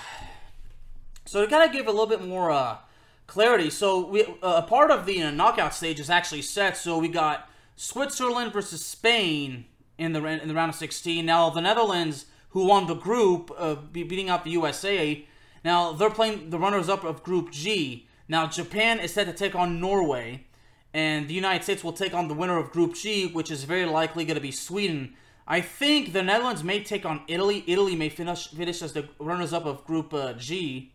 so 1.26 1.44
to 1.44 1.50
kind 1.50 1.62
of 1.62 1.72
give 1.72 1.86
a 1.86 1.90
little 1.90 2.06
bit 2.06 2.26
more 2.26 2.50
uh, 2.50 2.78
clarity, 3.26 3.68
so 3.68 4.06
we 4.06 4.24
uh, 4.24 4.32
a 4.42 4.62
part 4.62 4.90
of 4.90 5.04
the 5.04 5.22
uh, 5.22 5.30
knockout 5.30 5.74
stage 5.74 6.00
is 6.00 6.08
actually 6.08 6.42
set. 6.42 6.76
So 6.78 6.98
we 6.98 7.08
got 7.08 7.50
Switzerland 7.76 8.54
versus 8.54 8.84
Spain 8.84 9.66
in 9.98 10.14
the 10.14 10.24
in 10.24 10.48
the 10.48 10.54
round 10.54 10.70
of 10.70 10.76
16. 10.76 11.24
Now 11.24 11.50
the 11.50 11.60
Netherlands, 11.60 12.26
who 12.50 12.64
won 12.64 12.86
the 12.86 12.94
group, 12.94 13.52
uh, 13.58 13.74
beating 13.74 14.30
out 14.30 14.42
the 14.42 14.50
USA. 14.50 15.24
Now 15.64 15.92
they're 15.92 16.10
playing 16.10 16.48
the 16.48 16.58
runners-up 16.58 17.04
of 17.04 17.22
Group 17.22 17.52
G. 17.52 18.08
Now 18.26 18.46
Japan 18.46 18.98
is 18.98 19.12
set 19.12 19.26
to 19.26 19.34
take 19.34 19.54
on 19.54 19.78
Norway 19.78 20.46
and 20.94 21.28
the 21.28 21.34
United 21.34 21.62
States 21.64 21.82
will 21.82 21.92
take 21.92 22.14
on 22.14 22.28
the 22.28 22.34
winner 22.34 22.58
of 22.58 22.70
Group 22.70 22.94
G, 22.94 23.26
which 23.26 23.50
is 23.50 23.64
very 23.64 23.86
likely 23.86 24.24
going 24.24 24.36
to 24.36 24.40
be 24.42 24.52
Sweden. 24.52 25.14
I 25.46 25.60
think 25.60 26.12
the 26.12 26.22
Netherlands 26.22 26.62
may 26.62 26.82
take 26.84 27.04
on 27.04 27.22
Italy. 27.26 27.64
Italy 27.66 27.96
may 27.96 28.08
finish 28.08 28.48
finish 28.48 28.82
as 28.82 28.92
the 28.92 29.08
runners-up 29.18 29.66
of 29.66 29.84
Group 29.84 30.14
uh, 30.14 30.34
G, 30.34 30.92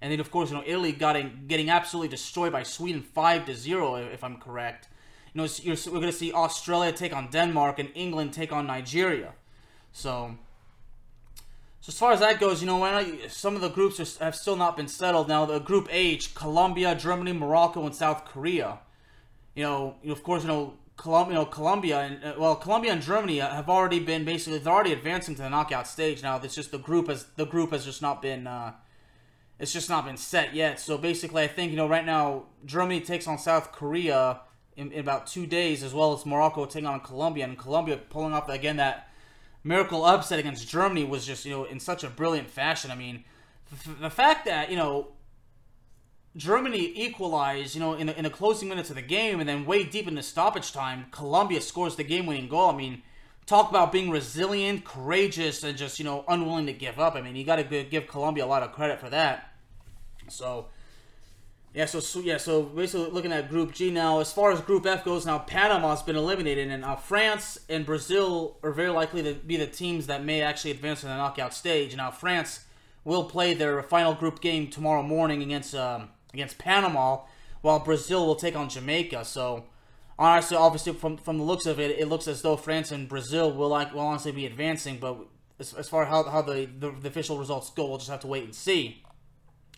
and 0.00 0.10
then 0.10 0.20
of 0.20 0.30
course 0.30 0.50
you 0.50 0.56
know 0.56 0.64
Italy 0.66 0.92
got 0.92 1.16
in, 1.16 1.46
getting 1.48 1.68
absolutely 1.70 2.08
destroyed 2.08 2.52
by 2.52 2.62
Sweden 2.62 3.02
five 3.02 3.44
to 3.46 3.54
zero, 3.54 3.96
if 3.96 4.24
I'm 4.24 4.38
correct. 4.38 4.88
You 5.34 5.42
know 5.42 5.48
we're 5.66 6.00
going 6.00 6.12
to 6.12 6.12
see 6.12 6.32
Australia 6.32 6.92
take 6.92 7.14
on 7.14 7.28
Denmark 7.30 7.78
and 7.78 7.90
England 7.94 8.32
take 8.32 8.52
on 8.52 8.66
Nigeria. 8.66 9.32
So, 9.92 10.36
So 11.80 11.90
as 11.90 11.98
far 11.98 12.12
as 12.12 12.20
that 12.20 12.38
goes, 12.40 12.60
you 12.60 12.66
know, 12.66 12.78
some 13.28 13.54
of 13.56 13.62
the 13.62 13.70
groups 13.70 13.98
are, 14.00 14.24
have 14.24 14.36
still 14.36 14.56
not 14.56 14.76
been 14.76 14.88
settled. 14.88 15.28
Now, 15.28 15.46
the 15.46 15.60
Group 15.60 15.88
H: 15.90 16.34
Colombia, 16.34 16.94
Germany, 16.94 17.32
Morocco, 17.32 17.86
and 17.86 17.94
South 17.94 18.24
Korea. 18.24 18.80
You 19.54 19.64
know, 19.64 19.96
of 20.08 20.22
course, 20.22 20.42
you 20.42 20.48
know, 20.48 20.74
Colombia, 20.96 21.38
you 21.38 21.40
know, 21.40 21.46
Colombia 21.46 22.00
and 22.00 22.24
uh, 22.24 22.34
well, 22.38 22.56
Colombia 22.56 22.92
and 22.92 23.02
Germany 23.02 23.38
have 23.38 23.68
already 23.68 24.00
been 24.00 24.24
basically 24.24 24.58
they're 24.58 24.72
already 24.72 24.92
advancing 24.92 25.34
to 25.36 25.42
the 25.42 25.48
knockout 25.48 25.86
stage. 25.86 26.22
Now, 26.22 26.38
it's 26.42 26.54
just 26.54 26.70
the 26.70 26.78
group 26.78 27.08
has 27.08 27.24
the 27.36 27.46
group 27.46 27.72
has 27.72 27.84
just 27.84 28.02
not 28.02 28.20
been 28.20 28.46
uh, 28.46 28.72
it's 29.58 29.72
just 29.72 29.88
not 29.88 30.04
been 30.04 30.16
set 30.16 30.54
yet. 30.54 30.78
So 30.80 30.98
basically, 30.98 31.42
I 31.42 31.46
think 31.46 31.70
you 31.70 31.76
know 31.76 31.88
right 31.88 32.04
now 32.04 32.44
Germany 32.64 33.00
takes 33.00 33.26
on 33.26 33.38
South 33.38 33.72
Korea 33.72 34.40
in, 34.76 34.92
in 34.92 35.00
about 35.00 35.26
two 35.26 35.46
days, 35.46 35.82
as 35.82 35.94
well 35.94 36.12
as 36.12 36.24
Morocco 36.26 36.64
taking 36.66 36.86
on 36.86 37.00
Colombia, 37.00 37.44
and 37.44 37.58
Colombia 37.58 37.96
pulling 37.96 38.32
off 38.32 38.48
again 38.48 38.76
that 38.76 39.08
miracle 39.62 40.04
upset 40.04 40.38
against 40.38 40.68
Germany 40.68 41.04
was 41.04 41.26
just 41.26 41.44
you 41.44 41.52
know 41.52 41.64
in 41.64 41.80
such 41.80 42.04
a 42.04 42.10
brilliant 42.10 42.48
fashion. 42.48 42.90
I 42.90 42.94
mean, 42.94 43.24
the 44.00 44.10
fact 44.10 44.46
that 44.46 44.70
you 44.70 44.76
know 44.76 45.08
Germany 46.36 46.92
equalized, 46.94 47.74
you 47.74 47.80
know, 47.80 47.94
in 47.94 48.06
the, 48.06 48.16
in 48.16 48.24
the 48.24 48.30
closing 48.30 48.68
minutes 48.68 48.90
of 48.90 48.96
the 48.96 49.02
game, 49.02 49.40
and 49.40 49.48
then 49.48 49.66
way 49.66 49.84
deep 49.84 50.06
in 50.06 50.14
the 50.14 50.22
stoppage 50.22 50.72
time, 50.72 51.06
Colombia 51.10 51.60
scores 51.60 51.96
the 51.96 52.04
game-winning 52.04 52.48
goal. 52.48 52.70
I 52.70 52.76
mean, 52.76 53.02
talk 53.46 53.68
about 53.68 53.90
being 53.90 54.10
resilient, 54.10 54.84
courageous, 54.84 55.64
and 55.64 55.76
just 55.76 55.98
you 55.98 56.04
know 56.04 56.24
unwilling 56.28 56.66
to 56.66 56.72
give 56.72 57.00
up. 57.00 57.16
I 57.16 57.20
mean, 57.20 57.34
you 57.36 57.44
got 57.44 57.56
to 57.56 57.84
give 57.84 58.06
Colombia 58.06 58.44
a 58.44 58.46
lot 58.46 58.62
of 58.62 58.72
credit 58.72 59.00
for 59.00 59.10
that. 59.10 59.52
So 60.28 60.66
yeah, 61.72 61.84
so, 61.84 62.00
so, 62.00 62.18
yeah, 62.18 62.36
so 62.36 62.62
basically 62.62 63.10
looking 63.10 63.32
at 63.32 63.48
Group 63.48 63.72
G 63.72 63.92
now. 63.92 64.18
As 64.18 64.32
far 64.32 64.50
as 64.50 64.60
Group 64.60 64.86
F 64.86 65.04
goes, 65.04 65.24
now 65.24 65.38
Panama's 65.38 66.02
been 66.02 66.16
eliminated, 66.16 66.68
and 66.68 66.82
now 66.82 66.96
France 66.96 67.60
and 67.68 67.86
Brazil 67.86 68.56
are 68.64 68.72
very 68.72 68.88
likely 68.88 69.22
to 69.22 69.34
be 69.34 69.56
the 69.56 69.68
teams 69.68 70.08
that 70.08 70.24
may 70.24 70.42
actually 70.42 70.72
advance 70.72 71.00
to 71.00 71.06
the 71.06 71.16
knockout 71.16 71.54
stage. 71.54 71.94
Now 71.94 72.10
France 72.10 72.64
will 73.04 73.24
play 73.24 73.54
their 73.54 73.82
final 73.84 74.14
group 74.14 74.40
game 74.40 74.68
tomorrow 74.68 75.02
morning 75.02 75.42
against 75.42 75.74
um, 75.76 76.08
against 76.32 76.58
Panama, 76.58 77.20
while 77.60 77.78
Brazil 77.78 78.26
will 78.26 78.36
take 78.36 78.56
on 78.56 78.68
Jamaica. 78.68 79.24
So 79.24 79.64
honestly, 80.18 80.56
obviously 80.56 80.92
from 80.92 81.16
from 81.16 81.38
the 81.38 81.44
looks 81.44 81.66
of 81.66 81.80
it, 81.80 81.98
it 81.98 82.08
looks 82.08 82.28
as 82.28 82.42
though 82.42 82.56
France 82.56 82.92
and 82.92 83.08
Brazil 83.08 83.52
will 83.52 83.68
like 83.68 83.92
will 83.92 84.00
honestly 84.00 84.32
be 84.32 84.46
advancing. 84.46 84.98
But 84.98 85.18
as, 85.58 85.74
as 85.74 85.88
far 85.88 86.02
as 86.02 86.08
how 86.08 86.24
how 86.24 86.42
the, 86.42 86.68
the 86.78 86.90
the 86.90 87.08
official 87.08 87.38
results 87.38 87.70
go, 87.70 87.86
we'll 87.86 87.98
just 87.98 88.10
have 88.10 88.20
to 88.20 88.26
wait 88.26 88.44
and 88.44 88.54
see. 88.54 89.02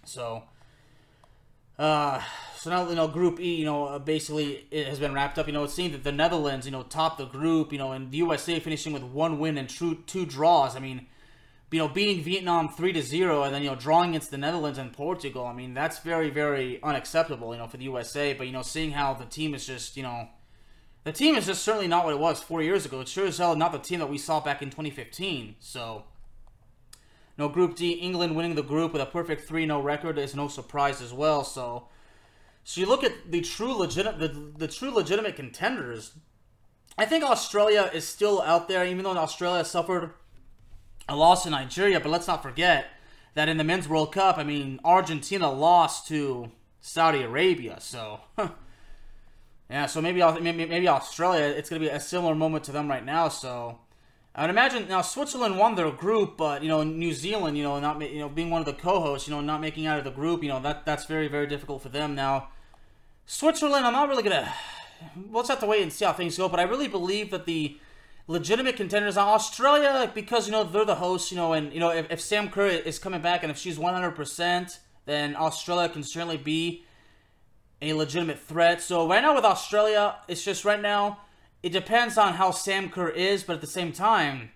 So. 0.04 0.44
Uh, 1.78 2.22
so 2.62 2.70
now 2.70 2.88
you 2.88 2.94
know 2.94 3.08
Group 3.08 3.40
E, 3.40 3.56
you 3.56 3.64
know, 3.64 3.86
uh, 3.86 3.98
basically 3.98 4.66
it 4.70 4.86
has 4.86 5.00
been 5.00 5.12
wrapped 5.12 5.36
up. 5.36 5.48
You 5.48 5.52
know, 5.52 5.64
it 5.64 5.70
seems 5.70 5.92
that 5.92 6.04
the 6.04 6.12
Netherlands, 6.12 6.64
you 6.64 6.70
know, 6.70 6.84
topped 6.84 7.18
the 7.18 7.24
group. 7.24 7.72
You 7.72 7.78
know, 7.78 7.90
and 7.90 8.12
the 8.12 8.18
USA 8.18 8.60
finishing 8.60 8.92
with 8.92 9.02
one 9.02 9.40
win 9.40 9.58
and 9.58 9.68
two 9.68 9.96
two 10.06 10.24
draws. 10.24 10.76
I 10.76 10.78
mean, 10.78 11.08
you 11.72 11.78
know, 11.78 11.88
beating 11.88 12.22
Vietnam 12.22 12.68
three 12.68 12.92
to 12.92 13.02
zero, 13.02 13.42
and 13.42 13.54
then 13.54 13.62
you 13.62 13.70
know 13.70 13.76
drawing 13.76 14.10
against 14.10 14.30
the 14.30 14.38
Netherlands 14.38 14.78
and 14.78 14.92
Portugal. 14.92 15.46
I 15.46 15.52
mean, 15.52 15.74
that's 15.74 16.00
very 16.00 16.30
very 16.30 16.82
unacceptable. 16.82 17.52
You 17.52 17.58
know, 17.58 17.66
for 17.66 17.78
the 17.78 17.84
USA. 17.84 18.34
But 18.34 18.46
you 18.46 18.52
know, 18.52 18.62
seeing 18.62 18.92
how 18.92 19.14
the 19.14 19.24
team 19.24 19.54
is 19.54 19.66
just 19.66 19.96
you 19.96 20.02
know. 20.02 20.28
The 21.04 21.12
team 21.12 21.34
is 21.34 21.46
just 21.46 21.64
certainly 21.64 21.88
not 21.88 22.04
what 22.04 22.14
it 22.14 22.20
was 22.20 22.40
four 22.40 22.62
years 22.62 22.86
ago. 22.86 23.00
It's 23.00 23.10
sure 23.10 23.26
as 23.26 23.38
hell 23.38 23.56
not 23.56 23.72
the 23.72 23.78
team 23.78 23.98
that 23.98 24.08
we 24.08 24.18
saw 24.18 24.38
back 24.38 24.62
in 24.62 24.70
2015. 24.70 25.56
So, 25.58 26.04
no 27.36 27.48
Group 27.48 27.74
D, 27.74 27.90
England 27.90 28.36
winning 28.36 28.54
the 28.54 28.62
group 28.62 28.92
with 28.92 29.02
a 29.02 29.06
perfect 29.06 29.50
3-0 29.50 29.82
record 29.82 30.16
is 30.16 30.36
no 30.36 30.46
surprise 30.46 31.02
as 31.02 31.12
well. 31.12 31.42
So, 31.42 31.88
so 32.62 32.80
you 32.80 32.86
look 32.86 33.02
at 33.02 33.32
the 33.32 33.40
true 33.40 33.74
legitimate 33.74 34.20
the, 34.20 34.28
the 34.56 34.68
true 34.68 34.90
legitimate 34.90 35.34
contenders. 35.34 36.12
I 36.96 37.04
think 37.04 37.24
Australia 37.24 37.90
is 37.92 38.06
still 38.06 38.40
out 38.42 38.68
there, 38.68 38.86
even 38.86 39.02
though 39.02 39.16
Australia 39.16 39.64
suffered 39.64 40.12
a 41.08 41.16
loss 41.16 41.46
in 41.46 41.52
Nigeria. 41.52 42.00
But 42.00 42.10
let's 42.10 42.26
not 42.26 42.42
forget 42.42 42.86
that 43.34 43.48
in 43.48 43.56
the 43.56 43.64
Men's 43.64 43.88
World 43.88 44.12
Cup, 44.12 44.38
I 44.38 44.44
mean, 44.44 44.80
Argentina 44.84 45.50
lost 45.50 46.08
to 46.08 46.50
Saudi 46.80 47.22
Arabia. 47.22 47.78
So, 47.80 48.20
yeah, 49.70 49.86
so 49.86 50.00
maybe 50.00 50.20
maybe, 50.40 50.66
maybe 50.66 50.88
Australia, 50.88 51.44
it's 51.44 51.70
going 51.70 51.80
to 51.80 51.88
be 51.88 51.94
a 51.94 52.00
similar 52.00 52.34
moment 52.34 52.64
to 52.64 52.72
them 52.72 52.88
right 52.88 53.04
now. 53.04 53.28
So, 53.28 53.78
I 54.34 54.42
would 54.42 54.50
imagine 54.50 54.88
now 54.88 55.02
Switzerland 55.02 55.58
won 55.58 55.74
their 55.74 55.90
group, 55.90 56.36
but 56.38 56.62
you 56.62 56.68
know 56.68 56.82
New 56.82 57.12
Zealand, 57.12 57.56
you 57.58 57.62
know, 57.62 57.78
not 57.80 58.00
you 58.00 58.18
know 58.18 58.28
being 58.28 58.50
one 58.50 58.60
of 58.60 58.66
the 58.66 58.72
co-hosts, 58.72 59.28
you 59.28 59.34
know, 59.34 59.40
not 59.40 59.60
making 59.60 59.86
out 59.86 59.98
of 59.98 60.04
the 60.04 60.10
group, 60.10 60.42
you 60.42 60.48
know 60.48 60.60
that 60.60 60.86
that's 60.86 61.04
very 61.04 61.28
very 61.28 61.46
difficult 61.46 61.82
for 61.82 61.90
them. 61.90 62.14
Now, 62.14 62.48
Switzerland, 63.26 63.86
I'm 63.86 63.92
not 63.92 64.08
really 64.08 64.22
gonna. 64.22 64.52
We'll 65.30 65.42
just 65.42 65.50
have 65.50 65.60
to 65.60 65.66
wait 65.66 65.82
and 65.82 65.92
see 65.92 66.04
how 66.04 66.12
things 66.12 66.38
go, 66.38 66.48
but 66.48 66.60
I 66.60 66.62
really 66.62 66.86
believe 66.86 67.30
that 67.32 67.44
the 67.44 67.76
legitimate 68.26 68.76
contenders 68.76 69.16
are 69.16 69.34
Australia 69.34 70.10
because 70.14 70.46
you 70.46 70.52
know 70.52 70.64
they're 70.64 70.84
the 70.84 70.96
hosts, 70.96 71.30
you 71.30 71.36
know, 71.36 71.52
and 71.52 71.72
you 71.72 71.80
know 71.80 71.90
if, 71.90 72.10
if 72.10 72.20
Sam 72.20 72.48
Kerr 72.48 72.66
is 72.66 72.98
coming 72.98 73.20
back 73.20 73.42
and 73.42 73.50
if 73.50 73.58
she's 73.58 73.78
100, 73.78 74.12
percent 74.12 74.80
then 75.04 75.34
Australia 75.34 75.88
can 75.88 76.04
certainly 76.04 76.36
be 76.36 76.84
a 77.80 77.92
legitimate 77.92 78.38
threat. 78.38 78.80
So 78.80 79.08
right 79.08 79.20
now 79.20 79.34
with 79.34 79.44
Australia, 79.44 80.16
it's 80.28 80.44
just 80.44 80.64
right 80.64 80.80
now 80.80 81.18
it 81.62 81.70
depends 81.70 82.18
on 82.18 82.34
how 82.34 82.50
Sam 82.50 82.88
Kerr 82.88 83.08
is, 83.08 83.42
but 83.44 83.54
at 83.54 83.60
the 83.60 83.66
same 83.66 83.92
time, 83.92 84.50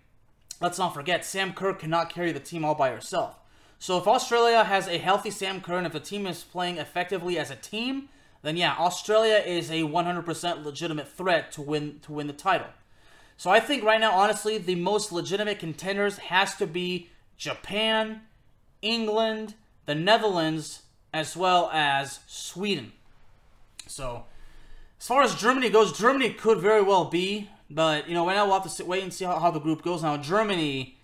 let's 0.61 0.79
not 0.79 0.95
forget, 0.95 1.25
Sam 1.25 1.53
Kerr 1.53 1.73
cannot 1.73 2.11
carry 2.11 2.33
the 2.33 2.41
team 2.41 2.65
all 2.65 2.75
by 2.75 2.91
herself. 2.91 3.39
So 3.79 3.99
if 3.99 4.09
Australia 4.09 4.65
has 4.65 4.89
a 4.89 4.99
healthy 4.99 5.31
Sam 5.31 5.61
Kerr 5.61 5.79
and 5.79 5.87
if 5.87 5.93
the 5.93 6.01
team 6.01 6.27
is 6.27 6.43
playing 6.43 6.79
effectively 6.79 7.39
as 7.39 7.51
a 7.51 7.57
team, 7.57 8.09
then 8.43 8.57
yeah, 8.57 8.75
Australia 8.79 9.43
is 9.45 9.71
a 9.71 9.83
100% 9.83 10.65
legitimate 10.65 11.09
threat 11.09 11.53
to 11.53 11.63
win 11.63 11.99
to 12.03 12.13
win 12.13 12.27
the 12.27 12.33
title. 12.33 12.69
So 13.37 13.51
I 13.51 13.61
think 13.61 13.85
right 13.85 14.01
now, 14.01 14.13
honestly, 14.13 14.59
the 14.59 14.75
most 14.75 15.13
legitimate 15.13 15.59
contenders 15.59 16.19
has 16.19 16.55
to 16.57 16.67
be 16.67 17.11
Japan, 17.37 18.23
England, 18.81 19.55
the 19.85 19.95
Netherlands, 19.95 20.83
as 21.13 21.37
well 21.37 21.71
as 21.73 22.21
Sweden. 22.27 22.93
So 23.87 24.25
as 24.99 25.07
far 25.07 25.23
as 25.23 25.35
Germany 25.35 25.71
goes, 25.71 25.97
Germany 25.97 26.33
could 26.33 26.59
very 26.59 26.83
well 26.83 27.05
be, 27.07 27.51
but 27.71 28.09
you 28.09 28.15
know, 28.15 28.27
right 28.27 28.35
now 28.35 28.47
we'll 28.47 28.61
have 28.61 28.75
to 28.75 28.85
wait 28.85 29.03
and 29.03 29.13
see 29.13 29.25
how, 29.25 29.39
how 29.39 29.51
the 29.51 29.61
group 29.61 29.83
goes. 29.83 30.03
Now, 30.03 30.17
Germany, 30.17 30.99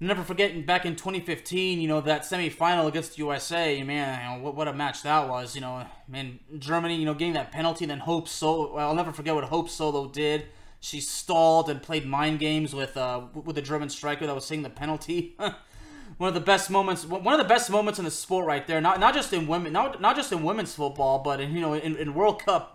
never 0.00 0.22
forgetting 0.22 0.64
back 0.64 0.84
in 0.84 0.96
2015, 0.96 1.80
you 1.80 1.88
know, 1.88 2.00
that 2.02 2.22
semifinal 2.22 2.86
against 2.86 3.12
the 3.12 3.18
USA, 3.18 3.82
man, 3.82 4.32
you 4.32 4.38
know, 4.38 4.44
what, 4.44 4.54
what 4.54 4.68
a 4.68 4.72
match 4.72 5.02
that 5.02 5.28
was. 5.28 5.54
You 5.54 5.62
know, 5.62 5.86
man, 6.08 6.40
Germany, 6.58 6.96
you 6.96 7.06
know, 7.06 7.14
getting 7.14 7.34
that 7.34 7.52
penalty, 7.52 7.86
then 7.86 8.00
Hope 8.00 8.28
Solo. 8.28 8.74
Well, 8.74 8.88
I'll 8.88 8.94
never 8.94 9.12
forget 9.12 9.34
what 9.34 9.44
Hope 9.44 9.70
Solo 9.70 10.08
did. 10.08 10.46
She 10.84 11.00
stalled 11.00 11.70
and 11.70 11.82
played 11.82 12.06
mind 12.06 12.38
games 12.40 12.74
with 12.74 12.96
uh 12.96 13.22
with 13.32 13.56
the 13.56 13.62
German 13.62 13.88
striker 13.88 14.26
that 14.26 14.34
was 14.34 14.44
seeing 14.44 14.62
the 14.62 14.70
penalty. 14.70 15.34
one 16.18 16.28
of 16.28 16.34
the 16.34 16.40
best 16.40 16.70
moments 16.70 17.04
one 17.06 17.34
of 17.34 17.38
the 17.38 17.48
best 17.48 17.70
moments 17.70 17.98
in 17.98 18.04
the 18.04 18.10
sport 18.10 18.46
right 18.46 18.66
there 18.66 18.80
not 18.80 19.00
not 19.00 19.14
just 19.14 19.32
in 19.32 19.48
women 19.48 19.72
not 19.72 20.00
not 20.00 20.14
just 20.14 20.30
in 20.30 20.44
women's 20.44 20.74
football 20.74 21.18
but 21.18 21.40
in 21.40 21.54
you 21.54 21.60
know 21.60 21.74
in, 21.74 21.96
in 21.96 22.14
world 22.14 22.44
cup 22.44 22.74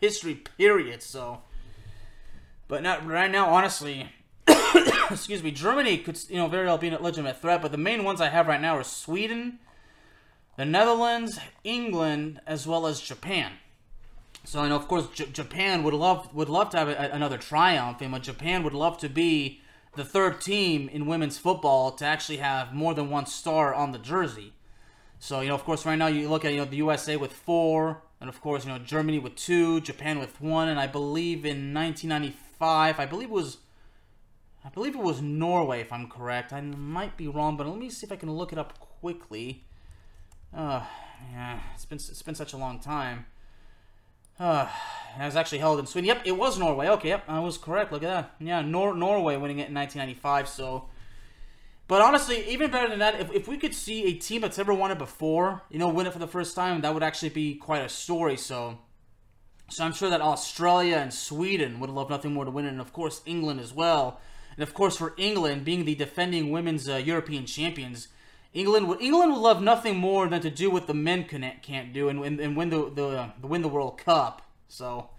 history 0.00 0.34
period. 0.34 1.02
So, 1.02 1.42
but 2.66 2.82
not 2.82 3.06
right 3.06 3.30
now, 3.30 3.48
honestly. 3.48 4.10
excuse 5.10 5.42
me, 5.42 5.50
Germany 5.50 5.98
could 5.98 6.18
you 6.28 6.36
know 6.36 6.48
very 6.48 6.66
well 6.66 6.78
be 6.78 6.88
a 6.88 7.00
legitimate 7.00 7.40
threat, 7.40 7.62
but 7.62 7.72
the 7.72 7.78
main 7.78 8.04
ones 8.04 8.20
I 8.20 8.28
have 8.28 8.46
right 8.46 8.60
now 8.60 8.76
are 8.76 8.84
Sweden, 8.84 9.58
the 10.56 10.64
Netherlands, 10.64 11.38
England, 11.64 12.40
as 12.46 12.66
well 12.66 12.86
as 12.86 13.00
Japan. 13.00 13.52
So 14.48 14.66
know, 14.66 14.76
of 14.76 14.88
course, 14.88 15.06
J- 15.12 15.26
Japan 15.26 15.82
would 15.82 15.92
love 15.92 16.34
would 16.34 16.48
love 16.48 16.70
to 16.70 16.78
have 16.78 16.88
a, 16.88 17.10
another 17.12 17.36
triumph, 17.36 18.00
and 18.00 18.22
Japan 18.22 18.62
would 18.62 18.72
love 18.72 18.96
to 18.96 19.10
be 19.10 19.60
the 19.94 20.06
third 20.06 20.40
team 20.40 20.88
in 20.88 21.04
women's 21.04 21.36
football 21.36 21.90
to 21.92 22.06
actually 22.06 22.38
have 22.38 22.72
more 22.72 22.94
than 22.94 23.10
one 23.10 23.26
star 23.26 23.74
on 23.74 23.92
the 23.92 23.98
jersey. 23.98 24.54
So 25.18 25.42
you 25.42 25.48
know, 25.48 25.54
of 25.54 25.64
course, 25.64 25.84
right 25.84 25.98
now 25.98 26.06
you 26.06 26.30
look 26.30 26.46
at 26.46 26.52
you 26.52 26.60
know 26.60 26.64
the 26.64 26.76
USA 26.76 27.18
with 27.18 27.30
four, 27.30 28.00
and 28.22 28.30
of 28.30 28.40
course, 28.40 28.64
you 28.64 28.70
know, 28.72 28.78
Germany 28.78 29.18
with 29.18 29.36
two, 29.36 29.82
Japan 29.82 30.18
with 30.18 30.40
one, 30.40 30.70
and 30.70 30.80
I 30.80 30.86
believe 30.86 31.44
in 31.44 31.74
1995, 31.74 32.98
I 32.98 33.04
believe 33.04 33.28
it 33.28 33.34
was, 33.34 33.58
I 34.64 34.70
believe 34.70 34.94
it 34.94 35.02
was 35.02 35.20
Norway, 35.20 35.82
if 35.82 35.92
I'm 35.92 36.08
correct. 36.08 36.54
I 36.54 36.62
might 36.62 37.18
be 37.18 37.28
wrong, 37.28 37.58
but 37.58 37.66
let 37.66 37.78
me 37.78 37.90
see 37.90 38.06
if 38.06 38.12
I 38.12 38.16
can 38.16 38.32
look 38.32 38.54
it 38.54 38.58
up 38.58 38.78
quickly. 38.78 39.66
Uh, 40.56 40.86
yeah, 41.32 41.60
it's 41.74 41.84
been 41.84 41.96
it's 41.96 42.22
been 42.22 42.34
such 42.34 42.54
a 42.54 42.56
long 42.56 42.80
time. 42.80 43.26
Uh, 45.18 45.24
it 45.24 45.24
was 45.24 45.34
actually 45.34 45.58
held 45.58 45.80
in 45.80 45.86
Sweden. 45.86 46.06
Yep, 46.06 46.22
it 46.24 46.36
was 46.36 46.60
Norway. 46.60 46.86
Okay, 46.86 47.08
yep, 47.08 47.24
I 47.26 47.40
was 47.40 47.58
correct. 47.58 47.90
Look 47.90 48.04
at 48.04 48.08
that. 48.08 48.34
Yeah, 48.38 48.60
Nor- 48.60 48.94
Norway 48.94 49.36
winning 49.36 49.58
it 49.58 49.66
in 49.68 49.74
1995. 49.74 50.48
So 50.48 50.84
but 51.88 52.02
honestly, 52.02 52.46
even 52.50 52.70
better 52.70 52.88
than 52.88 52.98
that, 52.98 53.18
if, 53.18 53.32
if 53.32 53.48
we 53.48 53.56
could 53.56 53.74
see 53.74 54.04
a 54.04 54.12
team 54.12 54.42
that's 54.42 54.58
ever 54.58 54.74
won 54.74 54.90
it 54.90 54.98
before, 54.98 55.62
you 55.70 55.78
know, 55.78 55.88
win 55.88 56.06
it 56.06 56.12
for 56.12 56.18
the 56.18 56.28
first 56.28 56.54
time, 56.54 56.82
that 56.82 56.92
would 56.92 57.02
actually 57.02 57.30
be 57.30 57.54
quite 57.54 57.82
a 57.82 57.88
story. 57.88 58.36
So, 58.36 58.78
so 59.70 59.84
I'm 59.84 59.94
sure 59.94 60.10
that 60.10 60.20
Australia 60.20 60.96
and 60.96 61.12
Sweden 61.12 61.80
would 61.80 61.88
love 61.88 62.10
nothing 62.10 62.34
more 62.34 62.44
to 62.44 62.50
win 62.50 62.66
it, 62.66 62.68
and 62.68 62.80
of 62.80 62.92
course 62.92 63.22
England 63.24 63.58
as 63.58 63.72
well. 63.72 64.20
And 64.54 64.62
of 64.62 64.74
course, 64.74 64.98
for 64.98 65.14
England 65.16 65.64
being 65.64 65.86
the 65.86 65.94
defending 65.94 66.50
women's 66.50 66.90
uh, 66.90 66.96
European 66.96 67.46
champions, 67.46 68.08
England 68.54 68.88
would 68.88 69.00
England 69.00 69.32
would 69.32 69.40
love 69.40 69.62
nothing 69.62 69.96
more 69.96 70.28
than 70.28 70.40
to 70.40 70.50
do 70.50 70.70
what 70.70 70.86
the 70.86 70.94
men 70.94 71.24
can't 71.24 71.62
can't 71.62 71.92
do 71.92 72.08
and, 72.08 72.24
and, 72.24 72.40
and 72.40 72.56
win 72.56 72.70
the, 72.70 72.90
the, 72.90 73.46
win 73.46 73.62
the 73.62 73.68
World 73.68 73.98
Cup. 73.98 74.42
So, 74.68 75.10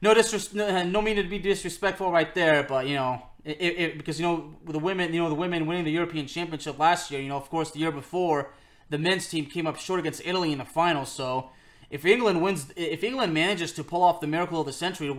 no 0.00 0.14
disres- 0.14 0.54
no, 0.54 0.84
no 0.84 1.02
meaning 1.02 1.24
to 1.24 1.30
be 1.30 1.38
disrespectful 1.38 2.10
right 2.10 2.34
there, 2.34 2.62
but 2.62 2.86
you 2.86 2.96
know, 2.96 3.22
it, 3.44 3.60
it, 3.60 3.98
because 3.98 4.18
you 4.18 4.26
know 4.26 4.54
the 4.64 4.78
women, 4.78 5.12
you 5.12 5.20
know 5.20 5.28
the 5.28 5.34
women 5.34 5.66
winning 5.66 5.84
the 5.84 5.90
European 5.90 6.26
Championship 6.26 6.78
last 6.78 7.10
year. 7.10 7.20
You 7.20 7.28
know, 7.28 7.36
of 7.36 7.50
course, 7.50 7.70
the 7.70 7.78
year 7.78 7.92
before, 7.92 8.52
the 8.88 8.98
men's 8.98 9.28
team 9.28 9.46
came 9.46 9.66
up 9.66 9.76
short 9.76 10.00
against 10.00 10.22
Italy 10.24 10.52
in 10.52 10.58
the 10.58 10.64
final. 10.64 11.04
So, 11.04 11.50
if 11.90 12.04
England 12.04 12.42
wins, 12.42 12.72
if 12.76 13.04
England 13.04 13.34
manages 13.34 13.72
to 13.72 13.84
pull 13.84 14.02
off 14.02 14.20
the 14.20 14.26
miracle 14.26 14.60
of 14.60 14.66
the 14.66 14.72
century 14.72 15.08
and 15.08 15.18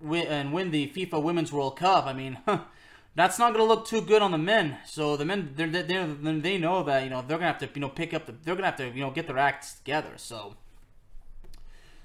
win, 0.00 0.26
and 0.26 0.52
win 0.52 0.70
the 0.70 0.88
FIFA 0.88 1.22
Women's 1.22 1.52
World 1.52 1.76
Cup, 1.76 2.06
I 2.06 2.12
mean, 2.12 2.38
that's 3.16 3.38
not 3.38 3.54
going 3.54 3.64
to 3.64 3.68
look 3.68 3.86
too 3.86 4.00
good 4.00 4.22
on 4.22 4.32
the 4.32 4.38
men. 4.38 4.78
So 4.86 5.16
the 5.16 5.24
men, 5.24 5.52
they're, 5.54 5.68
they're, 5.68 6.06
they 6.06 6.58
know 6.58 6.82
that 6.82 7.04
you 7.04 7.10
know 7.10 7.20
they're 7.20 7.38
going 7.38 7.52
to 7.52 7.58
have 7.58 7.58
to 7.58 7.68
you 7.72 7.80
know 7.80 7.88
pick 7.88 8.12
up 8.12 8.26
the, 8.26 8.32
they're 8.32 8.54
going 8.54 8.64
to 8.64 8.70
have 8.70 8.76
to 8.76 8.88
you 8.88 9.00
know 9.00 9.10
get 9.10 9.26
their 9.26 9.38
acts 9.38 9.74
together. 9.74 10.12
So, 10.16 10.56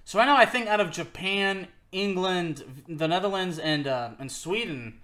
so 0.05 0.19
right 0.19 0.25
now 0.25 0.37
I 0.37 0.45
think 0.45 0.67
out 0.67 0.79
of 0.79 0.91
Japan, 0.91 1.67
England, 1.91 2.83
the 2.87 3.07
Netherlands, 3.07 3.57
and 3.57 3.87
uh, 3.87 4.11
and 4.19 4.31
Sweden. 4.31 4.99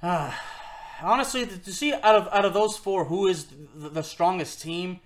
Uh, 0.00 0.32
honestly, 1.02 1.44
to 1.46 1.72
see 1.72 1.92
out 1.92 2.14
of 2.14 2.28
out 2.28 2.44
of 2.44 2.54
those 2.54 2.76
four, 2.76 3.06
who 3.06 3.26
is 3.26 3.46
the, 3.74 3.88
the 3.88 4.02
strongest 4.02 4.62
team? 4.62 5.00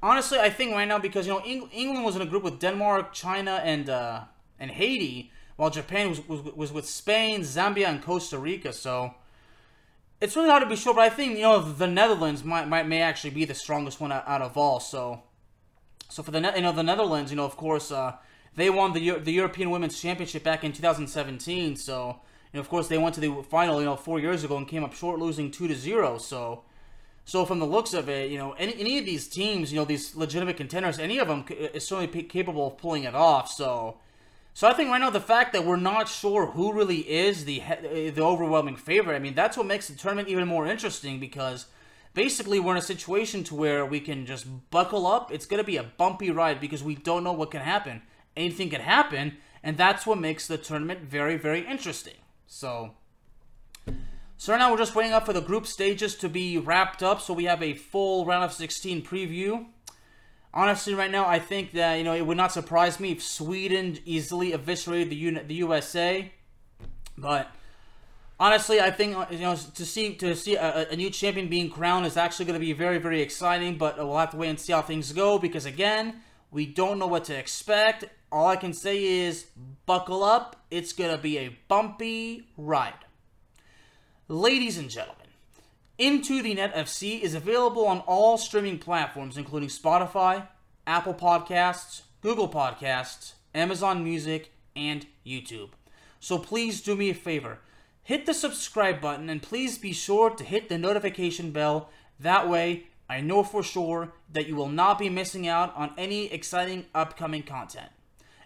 Honestly, 0.02 0.38
I 0.38 0.50
think 0.50 0.72
right 0.72 0.86
now 0.86 0.98
because 0.98 1.26
you 1.26 1.32
know 1.32 1.42
Eng- 1.44 1.70
England 1.72 2.04
was 2.04 2.16
in 2.16 2.22
a 2.22 2.26
group 2.26 2.42
with 2.42 2.58
Denmark, 2.58 3.12
China, 3.12 3.60
and 3.64 3.88
uh, 3.88 4.20
and 4.58 4.70
Haiti, 4.70 5.32
while 5.56 5.70
Japan 5.70 6.10
was, 6.10 6.26
was 6.28 6.42
was 6.54 6.72
with 6.72 6.86
Spain, 6.86 7.40
Zambia, 7.40 7.88
and 7.88 8.02
Costa 8.02 8.38
Rica. 8.38 8.72
So 8.72 9.14
it's 10.20 10.36
really 10.36 10.48
hard 10.48 10.62
to 10.62 10.68
be 10.68 10.76
sure, 10.76 10.94
but 10.94 11.02
I 11.02 11.10
think 11.10 11.36
you 11.36 11.42
know 11.42 11.60
the 11.60 11.86
Netherlands 11.86 12.44
might, 12.44 12.68
might 12.68 12.86
may 12.86 13.02
actually 13.02 13.30
be 13.30 13.44
the 13.44 13.54
strongest 13.54 14.00
one 14.00 14.12
out, 14.12 14.42
of 14.42 14.56
all. 14.56 14.80
So 14.80 15.22
so 16.08 16.22
for 16.22 16.30
the 16.30 16.40
you 16.40 16.62
know 16.62 16.72
the 16.72 16.82
Netherlands, 16.82 17.30
you 17.30 17.36
know 17.36 17.44
of 17.44 17.56
course 17.56 17.90
uh, 17.90 18.14
they 18.54 18.70
won 18.70 18.92
the 18.92 19.18
the 19.18 19.32
European 19.32 19.70
Women's 19.70 20.00
Championship 20.00 20.42
back 20.44 20.64
in 20.64 20.72
2017. 20.72 21.76
So 21.76 22.20
and 22.56 22.60
of 22.60 22.70
course, 22.70 22.88
they 22.88 22.96
went 22.96 23.14
to 23.16 23.20
the 23.20 23.42
final, 23.42 23.80
you 23.80 23.84
know, 23.84 23.96
four 23.96 24.18
years 24.18 24.42
ago 24.42 24.56
and 24.56 24.66
came 24.66 24.82
up 24.82 24.94
short, 24.94 25.20
losing 25.20 25.50
two 25.50 25.68
to 25.68 25.74
zero. 25.74 26.16
So, 26.16 26.62
so 27.26 27.44
from 27.44 27.58
the 27.58 27.66
looks 27.66 27.92
of 27.92 28.08
it, 28.08 28.30
you 28.30 28.38
know, 28.38 28.52
any, 28.52 28.74
any 28.80 28.98
of 28.98 29.04
these 29.04 29.28
teams, 29.28 29.70
you 29.70 29.78
know, 29.78 29.84
these 29.84 30.16
legitimate 30.16 30.56
contenders, 30.56 30.98
any 30.98 31.18
of 31.18 31.28
them 31.28 31.44
is 31.50 31.86
certainly 31.86 32.22
capable 32.22 32.68
of 32.68 32.78
pulling 32.78 33.04
it 33.04 33.14
off. 33.14 33.50
So, 33.50 33.98
so 34.56 34.66
I 34.66 34.72
think 34.72 34.88
right 34.88 34.98
now 34.98 35.10
the 35.10 35.20
fact 35.20 35.52
that 35.52 35.66
we're 35.66 35.76
not 35.76 36.08
sure 36.08 36.46
who 36.46 36.72
really 36.72 37.00
is 37.00 37.44
the 37.44 37.62
the 37.82 38.22
overwhelming 38.22 38.76
favorite, 38.76 39.14
I 39.14 39.18
mean, 39.18 39.34
that's 39.34 39.54
what 39.54 39.66
makes 39.66 39.86
the 39.86 39.94
tournament 39.94 40.28
even 40.28 40.48
more 40.48 40.66
interesting 40.66 41.20
because 41.20 41.66
basically 42.14 42.58
we're 42.58 42.72
in 42.72 42.78
a 42.78 42.92
situation 42.94 43.44
to 43.44 43.54
where 43.54 43.84
we 43.84 44.00
can 44.00 44.24
just 44.24 44.46
buckle 44.70 45.06
up. 45.06 45.30
It's 45.30 45.44
going 45.44 45.62
to 45.62 45.66
be 45.66 45.76
a 45.76 45.82
bumpy 45.82 46.30
ride 46.30 46.58
because 46.58 46.82
we 46.82 46.94
don't 46.94 47.22
know 47.22 47.34
what 47.34 47.50
can 47.50 47.60
happen. 47.60 48.00
Anything 48.34 48.70
can 48.70 48.80
happen, 48.80 49.36
and 49.62 49.76
that's 49.76 50.06
what 50.06 50.18
makes 50.18 50.46
the 50.46 50.56
tournament 50.56 51.00
very, 51.00 51.36
very 51.36 51.60
interesting. 51.60 52.16
So, 52.46 52.92
so 54.38 54.54
right 54.54 54.58
now 54.58 54.70
we're 54.70 54.78
just 54.78 54.94
waiting 54.94 55.12
up 55.12 55.26
for 55.26 55.34
the 55.34 55.42
group 55.42 55.66
stages 55.66 56.14
to 56.14 56.30
be 56.30 56.56
wrapped 56.56 57.02
up, 57.02 57.20
so 57.20 57.34
we 57.34 57.44
have 57.44 57.62
a 57.62 57.74
full 57.74 58.24
round 58.24 58.44
of 58.44 58.54
16 58.54 59.02
preview. 59.02 59.66
Honestly, 60.56 60.94
right 60.94 61.10
now 61.10 61.26
I 61.26 61.38
think 61.38 61.72
that 61.72 61.96
you 61.96 62.04
know 62.04 62.14
it 62.14 62.24
would 62.24 62.38
not 62.38 62.50
surprise 62.50 62.98
me 62.98 63.12
if 63.12 63.22
Sweden 63.22 63.98
easily 64.06 64.54
eviscerated 64.54 65.10
the 65.10 65.42
the 65.46 65.54
USA, 65.56 66.32
but 67.18 67.50
honestly, 68.40 68.80
I 68.80 68.90
think 68.90 69.18
you 69.30 69.40
know 69.40 69.54
to 69.54 69.84
see 69.84 70.14
to 70.14 70.34
see 70.34 70.54
a, 70.56 70.88
a 70.88 70.96
new 70.96 71.10
champion 71.10 71.48
being 71.48 71.68
crowned 71.68 72.06
is 72.06 72.16
actually 72.16 72.46
going 72.46 72.58
to 72.58 72.66
be 72.66 72.72
very 72.72 72.96
very 72.96 73.20
exciting. 73.20 73.76
But 73.76 73.98
we'll 73.98 74.16
have 74.16 74.30
to 74.30 74.38
wait 74.38 74.48
and 74.48 74.58
see 74.58 74.72
how 74.72 74.80
things 74.80 75.12
go 75.12 75.38
because 75.38 75.66
again, 75.66 76.22
we 76.50 76.64
don't 76.64 76.98
know 76.98 77.06
what 77.06 77.24
to 77.24 77.36
expect. 77.36 78.06
All 78.32 78.46
I 78.46 78.56
can 78.56 78.72
say 78.72 79.04
is 79.04 79.48
buckle 79.84 80.24
up. 80.24 80.64
It's 80.70 80.94
going 80.94 81.14
to 81.14 81.22
be 81.22 81.36
a 81.36 81.54
bumpy 81.68 82.48
ride. 82.56 83.04
Ladies 84.26 84.78
and 84.78 84.88
gentlemen, 84.88 85.25
Into 85.98 86.42
the 86.42 86.54
Net 86.54 86.74
FC 86.74 87.20
is 87.20 87.34
available 87.34 87.86
on 87.86 88.00
all 88.00 88.36
streaming 88.36 88.78
platforms, 88.78 89.36
including 89.36 89.70
Spotify, 89.70 90.46
Apple 90.86 91.14
Podcasts, 91.14 92.02
Google 92.20 92.48
Podcasts, 92.48 93.34
Amazon 93.54 94.04
Music, 94.04 94.52
and 94.74 95.06
YouTube. 95.26 95.70
So 96.20 96.38
please 96.38 96.80
do 96.82 96.96
me 96.96 97.10
a 97.10 97.14
favor 97.14 97.60
hit 98.06 98.24
the 98.24 98.32
subscribe 98.32 99.00
button 99.00 99.28
and 99.28 99.42
please 99.42 99.78
be 99.78 99.92
sure 99.92 100.30
to 100.30 100.44
hit 100.44 100.68
the 100.68 100.78
notification 100.78 101.50
bell. 101.50 101.90
That 102.20 102.48
way, 102.48 102.84
I 103.10 103.20
know 103.20 103.42
for 103.42 103.64
sure 103.64 104.12
that 104.30 104.46
you 104.46 104.54
will 104.54 104.68
not 104.68 105.00
be 105.00 105.08
missing 105.08 105.48
out 105.48 105.74
on 105.74 105.92
any 105.98 106.32
exciting 106.32 106.86
upcoming 106.94 107.42
content. 107.42 107.90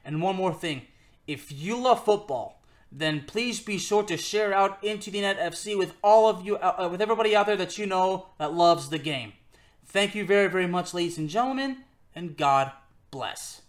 And 0.03 0.23
one 0.23 0.35
more 0.37 0.55
thing 0.55 0.87
if 1.27 1.53
you 1.53 1.77
love 1.77 2.07
football, 2.07 2.60
then 2.93 3.25
please 3.27 3.61
be 3.61 3.79
sure 3.79 4.03
to 4.03 4.17
share 4.17 4.53
out 4.53 4.83
into 4.83 5.11
the 5.11 5.21
net 5.21 5.39
FC 5.39 5.77
with 5.79 5.95
all 6.03 6.29
of 6.29 6.45
you, 6.45 6.57
uh, 6.57 6.89
with 6.91 7.01
everybody 7.01 7.37
out 7.37 7.47
there 7.47 7.57
that 7.57 7.79
you 7.79 7.87
know 7.87 8.27
that 8.39 8.53
loves 8.53 8.89
the 8.89 8.99
game. 8.99 9.33
Thank 9.87 10.15
you 10.15 10.25
very, 10.25 10.49
very 10.49 10.67
much, 10.67 10.95
ladies 10.95 11.19
and 11.19 11.29
gentlemen, 11.29 11.79
and 12.15 12.37
God 12.37 12.73
bless. 13.11 13.63